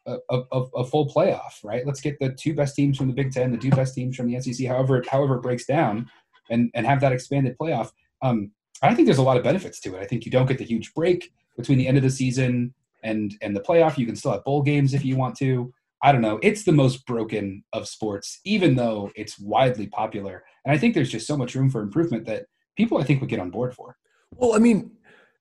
[0.07, 1.87] a, a, full playoff, right?
[1.87, 4.31] Let's get the two best teams from the Big Ten, the two best teams from
[4.31, 6.09] the SEC, however however it breaks down,
[6.51, 7.91] and and have that expanded playoff.
[8.23, 10.01] Um, I think there's a lot of benefits to it.
[10.01, 13.35] I think you don't get the huge break between the end of the season and
[13.43, 13.99] and the playoff.
[13.99, 15.73] You can still have bowl games if you want to.
[16.03, 16.39] I don't know.
[16.43, 20.45] It's the most broken of sports, even though it's widely popular.
[20.65, 23.31] And I think there's just so much room for improvement that people I think would
[23.31, 23.97] get on board for.
[24.33, 24.91] Well, I mean,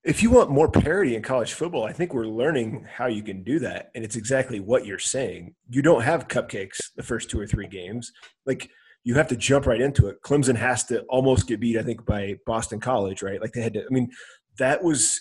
[0.06, 3.44] if you want more parity in college football, I think we're learning how you can
[3.44, 3.90] do that.
[3.96, 5.56] And it's exactly what you're saying.
[5.68, 8.12] You don't have cupcakes the first two or three games.
[8.46, 8.70] Like,
[9.04, 10.22] you have to jump right into it.
[10.24, 13.42] Clemson has to almost get beat, I think, by Boston College, right?
[13.42, 14.12] Like, they had to, I mean,
[14.60, 15.20] that was,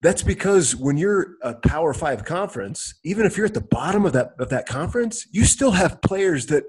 [0.00, 4.12] that's because when you're a Power Five conference, even if you're at the bottom of
[4.12, 6.64] that, of that conference, you still have players that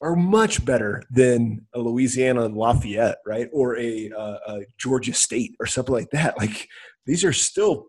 [0.00, 5.66] are much better than a Louisiana Lafayette, right, or a, uh, a Georgia State or
[5.66, 6.36] something like that.
[6.36, 6.68] Like
[7.06, 7.86] these are still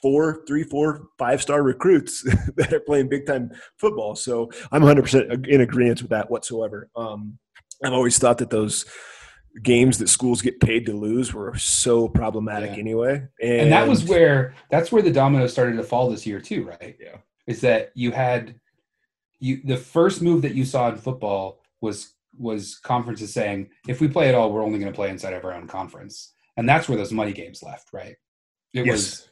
[0.00, 2.22] four, three, four, five star recruits
[2.56, 4.16] that are playing big time football.
[4.16, 6.90] So I'm 100% in agreement with that whatsoever.
[6.96, 7.38] Um,
[7.84, 8.84] I've always thought that those
[9.62, 12.78] games that schools get paid to lose were so problematic Yeah.
[12.78, 13.22] anyway.
[13.40, 16.64] And, and that was where that's where the dominoes started to fall this year too,
[16.64, 16.96] right?
[16.98, 17.16] Yeah.
[17.46, 18.54] Is that you had
[19.42, 24.08] you the first move that you saw in football was was conferences saying if we
[24.08, 26.88] play at all, we're only going to play inside of our own conference, and that's
[26.88, 28.16] where those money games left, right?
[28.72, 29.28] It was yes.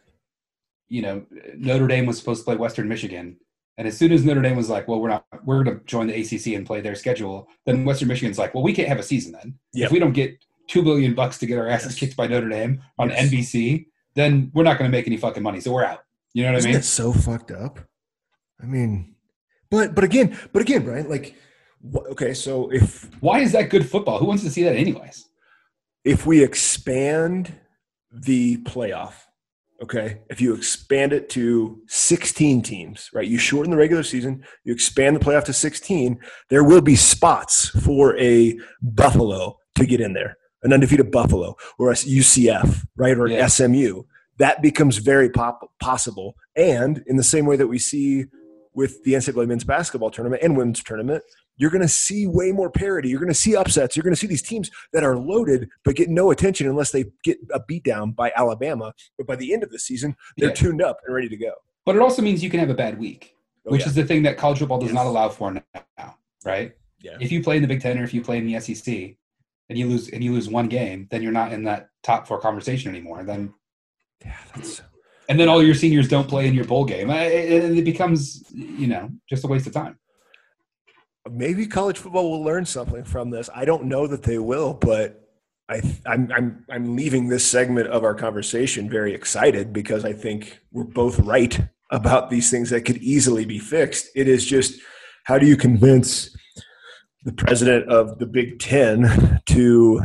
[0.88, 1.24] you know
[1.56, 3.36] Notre Dame was supposed to play Western Michigan,
[3.78, 6.08] and as soon as Notre Dame was like, well, we're not we're going to join
[6.08, 9.02] the ACC and play their schedule, then Western Michigan's like, well, we can't have a
[9.04, 9.86] season then Yep.
[9.86, 10.36] if we don't get
[10.66, 12.00] two billion bucks to get our asses Yes.
[12.00, 13.30] kicked by Notre Dame on Yes.
[13.30, 13.86] NBC,
[14.16, 16.00] then we're not going to make any fucking money, so we're out.
[16.34, 16.78] You know what Isn't I mean?
[16.80, 17.78] it's so fucked up?
[18.62, 19.14] I mean,
[19.70, 21.34] but but again, but again, Brian, like,
[22.12, 24.18] okay, so if Why is that good football?
[24.18, 25.26] Who wants to see that anyways?
[26.04, 27.54] if we expand
[28.10, 29.12] the playoff,
[29.82, 34.72] okay, if you expand it to 16 teams, right, you shorten the regular season, you
[34.72, 36.18] expand the playoff to 16,
[36.48, 41.90] there will be spots for a Buffalo to get in there, an undefeated Buffalo or
[41.90, 43.46] a UCF, right, or an Yeah.
[43.46, 44.04] SMU.
[44.38, 46.34] That becomes very pop- possible.
[46.56, 48.24] And in the same way that we see
[48.74, 51.22] with the NCAA men's basketball tournament and women's tournament,
[51.56, 53.08] you're going to see way more parity.
[53.08, 53.96] You're going to see upsets.
[53.96, 57.04] You're going to see these teams that are loaded but get no attention unless they
[57.24, 58.94] get a beatdown by Alabama.
[59.18, 60.54] But by the end of the season, they're Yeah.
[60.54, 61.52] tuned up and ready to go.
[61.84, 63.34] But it also means you can have a bad week,
[63.66, 63.88] Oh, which yeah.
[63.88, 64.94] is the thing that college football does Yes.
[64.94, 66.72] not allow for now, right?
[67.00, 67.16] Yeah.
[67.20, 69.18] If you play in the Big Ten or if you play in the SEC
[69.68, 72.38] and you lose and you lose one game, then you're not in that top four
[72.40, 73.22] conversation anymore.
[73.24, 73.52] Then
[74.24, 74.80] yeah, that's
[75.30, 77.08] and then all your seniors don't play in your bowl game.
[77.08, 79.96] and It, becomes you know just a waste of time.
[81.30, 83.48] maybe college football will learn something from this.
[83.54, 85.28] I don't know that they will, but
[85.68, 90.58] I, I'm, I'm, I'm leaving this segment of our conversation very excited because I think
[90.72, 91.60] we're both right
[91.92, 94.08] about these things that could easily be fixed.
[94.16, 94.80] It is just
[95.24, 96.36] how do you convince
[97.22, 100.00] the president of the Big Ten to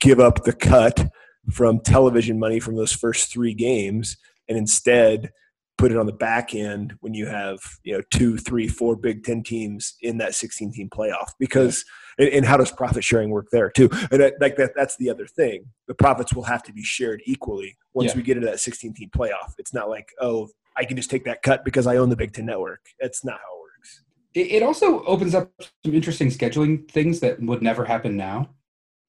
[0.00, 1.10] give up the cut
[1.50, 4.18] from television money from those first three games
[4.48, 5.32] and instead
[5.78, 9.22] put it on the back end when you have you know two three four big
[9.24, 11.84] ten teams in that 16 team playoff because
[12.18, 13.90] and, and how does profit sharing work there too?
[14.10, 15.66] And that, like that that's the other thing.
[15.86, 18.16] The profits will have to be shared equally once Yeah.
[18.16, 19.52] we get into that 16 team playoff.
[19.58, 22.32] It's not like oh i can just take that cut because i own the big
[22.32, 22.80] ten network.
[23.00, 24.02] That's not how it works.
[24.34, 25.50] It, it also opens up
[25.84, 28.50] some interesting scheduling things that would never happen now.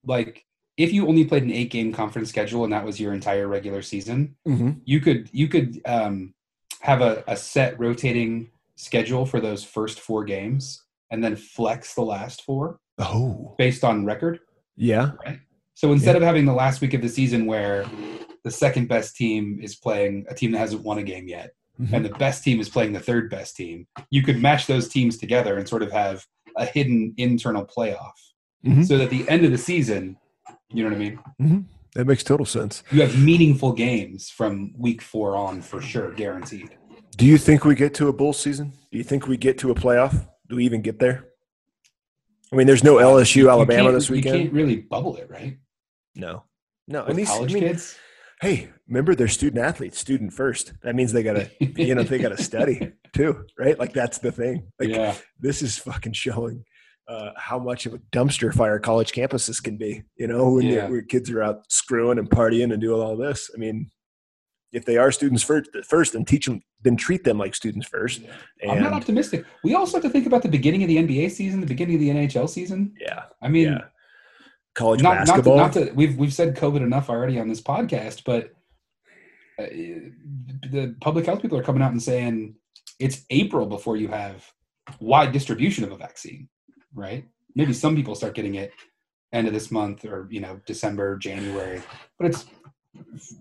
[0.06, 0.46] Like
[0.78, 3.82] if you only played an eight game conference schedule and that was your entire regular
[3.82, 4.71] season, mm-hmm.
[4.86, 6.34] you could you could um,
[6.82, 12.01] have a, a set rotating schedule for those first four games and then flex the
[12.01, 14.39] last four oh based on record.
[14.75, 15.11] yeah
[15.73, 17.86] So instead of having the last week of the season where
[18.43, 21.93] the second best team is playing a team that hasn't won a game yet, Mhm.
[21.93, 25.17] and the best team is playing the third best team, you could match those teams
[25.17, 26.25] together and sort of have
[26.55, 28.17] a hidden internal playoff.
[28.65, 28.86] Mhm.
[28.88, 30.17] So that at the end of the season,
[30.70, 31.20] you know what I mean?
[31.41, 31.59] Mm-hmm.
[31.95, 36.70] that makes total sense You have meaningful games from week four on for sure, guaranteed.
[37.18, 39.72] do you think we get to a bull season do you think we get to
[39.72, 41.26] a playoff do we even get there
[42.51, 45.30] i mean there's no lsu You alabama can't- this You weekend can't really bubble it,
[45.30, 45.57] right?
[46.15, 46.43] no
[46.88, 47.97] no With and these, I mean, kids.
[48.41, 50.72] hey, remember they're student athletes, student first.
[50.84, 53.78] That means they gotta, you know, they gotta study too, right?
[53.78, 54.72] Like that's the thing.
[54.80, 55.15] Like yeah.
[55.38, 56.63] this is fucking showing
[57.08, 60.03] uh, how much of a dumpster fire college campuses can be.
[60.18, 60.89] You know, when, Yeah.
[61.08, 63.49] kids are out screwing and partying and doing all this.
[63.53, 63.89] I mean,
[64.74, 68.22] if they are students first, first, then teach them, then treat them like students first.
[68.62, 69.45] And I'm not optimistic.
[69.64, 72.01] We also have to think about the beginning of the NBA season, the beginning of
[72.01, 72.93] the NHL season.
[72.99, 73.86] yeah, I mean, yeah.
[74.76, 75.58] College not, not, to, basketball.
[75.58, 78.53] not to we've we've said COVID enough already on this podcast, but
[79.58, 79.64] uh,
[80.70, 82.55] the public health people are coming out and saying
[82.99, 84.45] it's April before you have
[84.99, 86.47] wide distribution of a vaccine,
[86.94, 87.26] right?
[87.56, 88.72] Maybe some people start getting it
[89.34, 91.82] end of this month or you know December, January,
[92.18, 92.46] but it's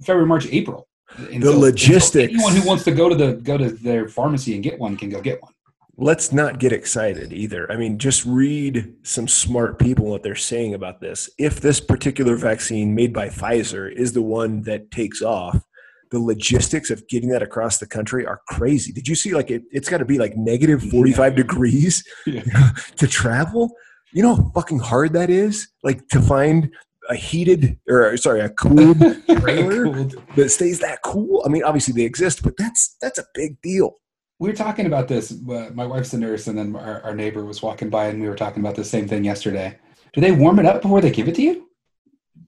[0.03, 0.89] February, March, April.
[1.17, 2.33] And The so- and so logistics.
[2.35, 5.09] anyone who wants to go to the go to their pharmacy and get one can
[5.11, 5.53] go get one.
[5.99, 7.71] let's not get excited either.
[7.73, 11.31] I mean, just read some smart people what they're saying about this.
[11.39, 15.65] If this particular vaccine made by Pfizer is the one that takes off,
[16.11, 18.93] the logistics of getting that across the country are crazy.
[18.93, 22.43] Did you see like it, it's got to be like negative 45 degrees Yeah.
[22.97, 23.73] to travel?
[24.13, 25.69] You know how fucking hard that is?
[25.83, 26.71] Like to find
[27.09, 28.99] a heated or sorry, a cooled
[29.41, 30.05] trailer
[30.37, 31.43] that stays that cool.
[31.45, 33.97] I mean, obviously they exist, but that's that's a big deal.
[34.39, 35.33] We were talking about this.
[35.33, 38.29] Uh, my wife's a nurse, and then our, our neighbor was walking by, and we
[38.29, 39.79] were talking about the same thing yesterday.
[40.13, 41.71] Do they warm it up before they give it to you?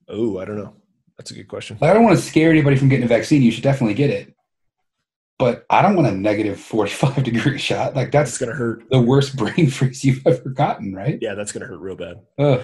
[0.09, 0.75] Oh, I don't know.
[1.19, 1.77] That's a good question.
[1.81, 3.43] Like, I don't want to scare anybody from getting a vaccine.
[3.43, 4.35] You should definitely get it.
[5.39, 7.95] but I don't want a negative 45 degree shot.
[7.97, 8.85] Like That's that's gonna hurt.
[8.91, 11.19] the worst brain freeze you've ever gotten, right?
[11.21, 12.16] Yeah, that's gonna hurt real bad.
[12.39, 12.62] Ugh.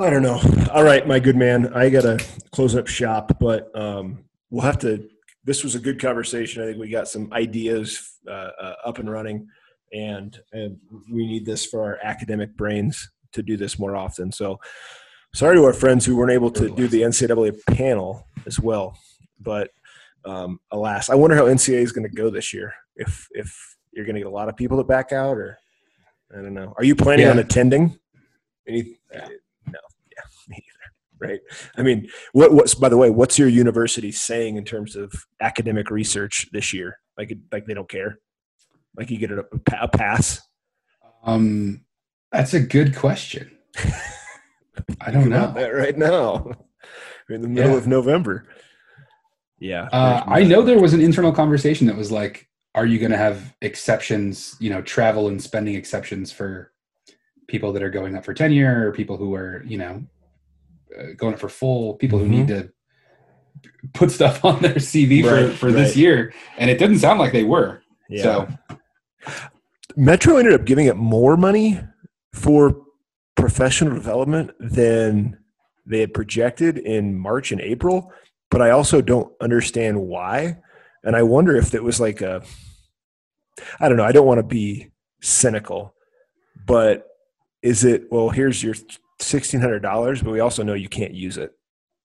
[0.00, 0.40] I don't know.
[0.72, 1.72] All right, my good man.
[1.74, 5.08] I gotta close up shop, but um, we'll have to.
[5.44, 6.62] This was a good conversation.
[6.62, 9.48] I think we got some ideas uh, uh, up and running,
[9.92, 10.78] and and
[11.12, 14.30] we need this for our academic brains to do this more often.
[14.30, 14.60] So,
[15.34, 18.96] sorry to our friends who weren't able to do the NCAA panel as well,
[19.40, 19.70] but
[20.24, 22.72] um, alas, I wonder how NCAA is going to go this year.
[22.96, 25.58] If if you're going to get a lot of people to back out, or
[26.32, 26.74] I don't know.
[26.76, 27.32] Are you planning Yeah.
[27.32, 27.98] on attending?
[28.66, 28.98] Any?
[29.12, 29.28] Yeah.
[29.66, 29.78] No.
[30.12, 30.22] Yeah.
[30.48, 31.28] Me either.
[31.30, 31.40] Right.
[31.76, 35.90] I mean, what, what's by the way, what's your university saying in terms of academic
[35.90, 36.98] research this year?
[37.16, 38.18] Like, like they don't care.
[38.96, 39.44] Like you get a,
[39.80, 40.40] a pass.
[41.24, 41.84] Um,
[42.30, 43.50] that's a good question.
[45.00, 45.60] I don't about know.
[45.60, 46.50] that right now.
[47.28, 47.76] We're in the middle Yeah.
[47.78, 48.46] of November.
[49.60, 49.88] Yeah.
[49.92, 53.16] Uh, I know there was an internal conversation that was like, are you going to
[53.16, 56.72] have exceptions, you know, travel and spending exceptions for
[57.48, 60.04] people that are going up for tenure or people who are, you know,
[60.98, 62.22] uh, going up for full, people Mhm.
[62.22, 62.70] who need to
[63.94, 66.32] put stuff on their CV Right, for, for this year.
[66.56, 67.82] And it didn't sound like they were.
[68.08, 68.22] Yeah.
[68.22, 68.48] So,
[69.96, 71.80] Metro ended up giving it more money
[72.32, 72.80] for
[73.38, 75.38] professional development than
[75.86, 78.12] they had projected in March and April,
[78.50, 80.58] but I also don't understand why.
[81.04, 82.42] And I wonder if it was like a
[83.80, 85.94] I don't know, I don't want to be cynical,
[86.66, 87.06] but
[87.62, 88.74] is it well, here's your
[89.20, 91.52] $1600, but we also know you can't use it.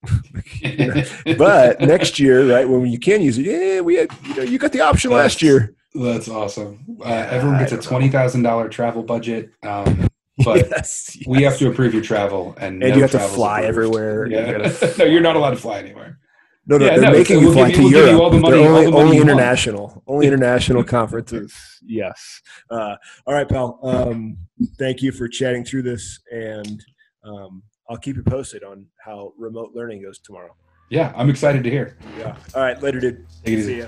[1.38, 4.57] But next year, right, when you can use it, yeah, we had you know, you
[4.59, 5.75] got the option last year.
[5.95, 6.86] That's awesome.
[6.99, 10.07] Uh, everyone gets a twenty thousand dollar travel budget, um,
[10.43, 13.61] but yes, we have to approve your travel, and and no you have to fly
[13.61, 13.69] approved.
[13.69, 14.25] everywhere.
[14.27, 16.19] You gotta- no, you're not allowed to fly anywhere.
[16.65, 18.21] No, no, Yeah, they're no, making so you we'll fly give to we'll Europe.
[18.21, 21.53] all the money- they're only, the only international, only international conferences.
[21.86, 22.41] Yes.
[22.69, 22.95] Uh,
[23.27, 23.79] all right, pal.
[23.84, 24.38] Um,
[24.79, 26.81] thank you for chatting through this, and
[27.25, 30.55] um, I'll keep you posted on how remote learning goes tomorrow.
[30.89, 31.97] Yeah, I'm excited to hear.
[32.17, 32.38] Yeah.
[32.55, 33.25] All right, later, dude.
[33.43, 33.73] Take it easy.
[33.73, 33.86] See ya.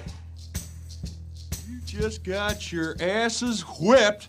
[1.69, 4.27] You just got your asses whipped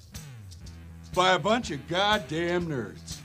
[1.17, 3.16] by a bunch of goddamn nerds.